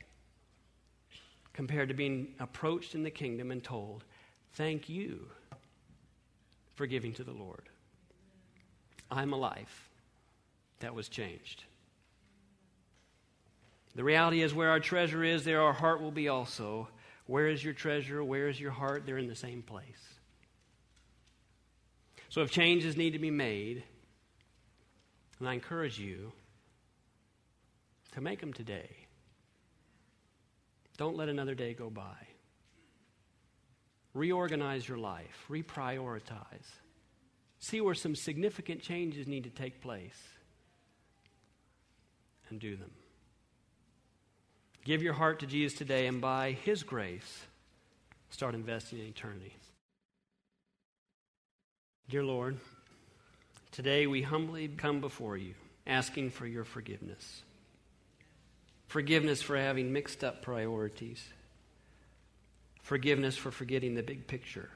compared 1.52 1.90
to 1.90 1.94
being 1.94 2.30
approached 2.40 2.96
in 2.96 3.04
the 3.04 3.12
kingdom 3.12 3.52
and 3.52 3.62
told, 3.62 4.06
Thank 4.54 4.88
you 4.88 5.28
for 6.76 6.88
giving 6.88 7.14
to 7.14 7.26
the 7.26 7.34
Lord. 7.34 7.68
I'm 9.12 9.34
a 9.34 9.38
life 9.38 9.90
that 10.80 10.96
was 10.96 11.10
changed. 11.10 11.66
The 13.96 14.04
reality 14.04 14.44
is, 14.44 14.54
where 14.54 14.70
our 14.70 14.80
treasure 14.80 15.24
is, 15.26 15.44
there 15.44 15.62
our 15.62 15.74
heart 15.74 16.02
will 16.02 16.12
be 16.12 16.30
also. 16.30 16.88
Where 17.26 17.48
is 17.48 17.64
your 17.64 17.74
treasure? 17.74 18.24
Where 18.24 18.48
is 18.48 18.62
your 18.62 18.72
heart? 18.72 19.06
They're 19.06 19.18
in 19.18 19.28
the 19.28 19.36
same 19.36 19.62
place. 19.62 20.17
So 22.30 22.42
if 22.42 22.52
changes 22.52 22.98
need 22.98 23.12
to 23.12 23.20
be 23.20 23.32
made, 23.32 23.84
and 25.40 25.48
I 25.48 25.54
encourage 25.54 26.00
you 26.00 26.32
to 28.14 28.22
make 28.22 28.40
them 28.40 28.54
today. 28.54 28.90
Don't 30.98 31.16
let 31.16 31.30
another 31.30 31.54
day 31.54 31.74
go 31.76 31.90
by. 31.90 32.16
Reorganize 34.16 34.88
your 34.88 34.98
life, 34.98 35.46
reprioritize. 35.50 36.66
See 37.60 37.82
where 37.82 37.94
some 37.94 38.16
significant 38.16 38.82
changes 38.82 39.28
need 39.28 39.44
to 39.44 39.52
take 39.52 39.82
place 39.82 40.20
and 42.50 42.60
do 42.60 42.76
them. 42.76 42.92
Give 44.84 45.04
your 45.04 45.14
heart 45.14 45.40
to 45.42 45.46
Jesus 45.46 45.78
today, 45.78 46.08
and 46.08 46.20
by 46.20 46.54
His 46.54 46.82
grace, 46.82 47.44
start 48.30 48.56
investing 48.56 49.00
in 49.00 49.06
eternity. 49.06 49.54
Dear 52.10 52.24
Lord, 52.24 52.58
today 53.74 54.08
we 54.08 54.22
humbly 54.22 54.70
come 54.70 55.02
before 55.02 55.36
you, 55.36 55.56
asking 55.86 56.30
for 56.30 56.48
your 56.48 56.64
forgiveness. 56.64 57.42
Forgiveness 58.88 59.42
for 59.42 59.58
having 59.58 59.92
mixed 59.92 60.24
up 60.24 60.42
priorities. 60.42 61.22
Forgiveness 62.82 63.36
for 63.36 63.52
forgetting 63.52 63.96
the 63.96 64.04
big 64.04 64.26
picture. 64.26 64.70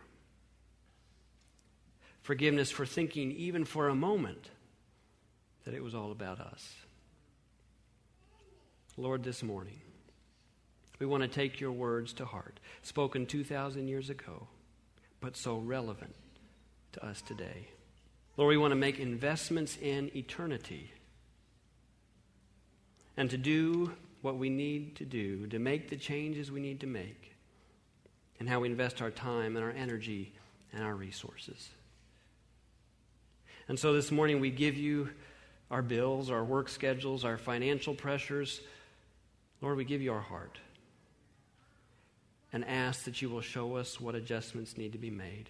Forgiveness 2.21 2.69
for 2.69 2.85
thinking, 2.85 3.31
even 3.31 3.63
for 3.63 3.87
a 3.87 3.95
moment, 3.95 4.49
that 5.63 5.73
it 5.73 5.81
was 5.81 5.95
all 5.95 6.11
about 6.11 6.41
us. 6.41 6.75
Lord, 8.97 9.23
this 9.23 9.41
morning, 9.41 9.79
we 10.99 11.05
want 11.05 11.23
to 11.23 11.29
take 11.29 11.61
your 11.61 11.71
words 11.71 12.11
to 12.15 12.25
heart, 12.25 12.59
spoken 12.81 13.25
2,000 13.25 13.87
years 13.87 14.09
ago, 14.09 14.49
but 15.21 15.37
so 15.37 15.55
relevant 15.55 16.13
to 16.93 17.06
us 17.06 17.21
today. 17.21 17.67
Lord, 18.38 18.49
we 18.49 18.58
want 18.58 18.71
to 18.71 18.77
make 18.77 18.99
investments 18.99 19.77
in 19.82 20.15
eternity 20.15 20.91
and 23.17 23.30
to 23.30 23.38
do 23.38 23.91
what 24.21 24.38
we 24.38 24.49
need 24.49 24.95
to 24.97 25.06
do, 25.06 25.47
to 25.47 25.60
make 25.60 25.89
the 25.89 25.97
changes 25.97 26.51
we 26.51 26.62
need 26.62 26.80
to 26.82 26.88
make, 26.88 27.36
and 28.39 28.47
how 28.47 28.60
we 28.60 28.69
invest 28.69 29.01
our 29.01 29.12
time 29.12 29.56
and 29.56 29.65
our 29.65 29.71
energy 29.71 30.34
and 30.73 30.84
our 30.84 30.95
resources. 30.95 31.69
And 33.67 33.77
so 33.77 33.93
this 33.93 34.12
morning 34.12 34.39
we 34.39 34.49
give 34.49 34.75
you 34.75 35.10
our 35.69 35.82
bills, 35.82 36.30
our 36.30 36.43
work 36.43 36.69
schedules, 36.69 37.23
our 37.23 37.38
financial 37.38 37.93
pressures. 37.93 38.62
Lord, 39.62 39.77
we 39.77 39.86
give 39.86 40.01
you 40.01 40.13
our 40.13 40.21
heart 40.21 40.58
and 42.54 42.65
ask 42.65 43.06
that 43.06 43.21
you 43.21 43.30
will 43.30 43.41
show 43.41 43.75
us 43.75 43.99
what 43.99 44.15
adjustments 44.15 44.77
need 44.77 44.91
to 44.91 44.97
be 44.97 45.10
made. 45.10 45.49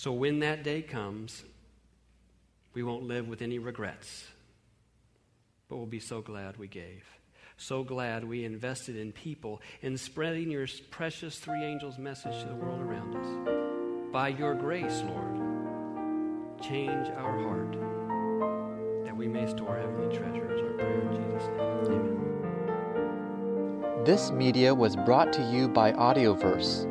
So 0.00 0.12
when 0.12 0.38
that 0.38 0.62
day 0.62 0.80
comes, 0.80 1.44
we 2.72 2.82
won't 2.82 3.02
live 3.02 3.28
with 3.28 3.42
any 3.42 3.58
regrets, 3.58 4.24
but 5.68 5.76
we'll 5.76 5.84
be 5.84 6.00
so 6.00 6.22
glad 6.22 6.56
we 6.56 6.68
gave. 6.68 7.04
So 7.58 7.84
glad 7.84 8.24
we 8.24 8.46
invested 8.46 8.96
in 8.96 9.12
people, 9.12 9.60
in 9.82 9.98
spreading 9.98 10.50
your 10.50 10.66
precious 10.90 11.38
three 11.38 11.62
angels' 11.62 11.98
message 11.98 12.32
to 12.40 12.48
the 12.48 12.54
world 12.54 12.80
around 12.80 13.14
us. 13.14 14.10
By 14.10 14.28
your 14.28 14.54
grace, 14.54 15.02
Lord, 15.06 15.36
change 16.62 17.08
our 17.18 17.38
heart 17.38 17.72
that 19.04 19.14
we 19.14 19.28
may 19.28 19.46
store 19.48 19.76
heavenly 19.76 20.16
treasures. 20.16 20.62
Our 20.62 20.72
prayer 20.78 21.00
in 21.02 21.12
Jesus' 21.12 21.46
name. 21.88 22.16
Amen. 23.04 24.04
This 24.06 24.30
media 24.30 24.74
was 24.74 24.96
brought 24.96 25.30
to 25.34 25.42
you 25.52 25.68
by 25.68 25.92
Audioverse 25.92 26.90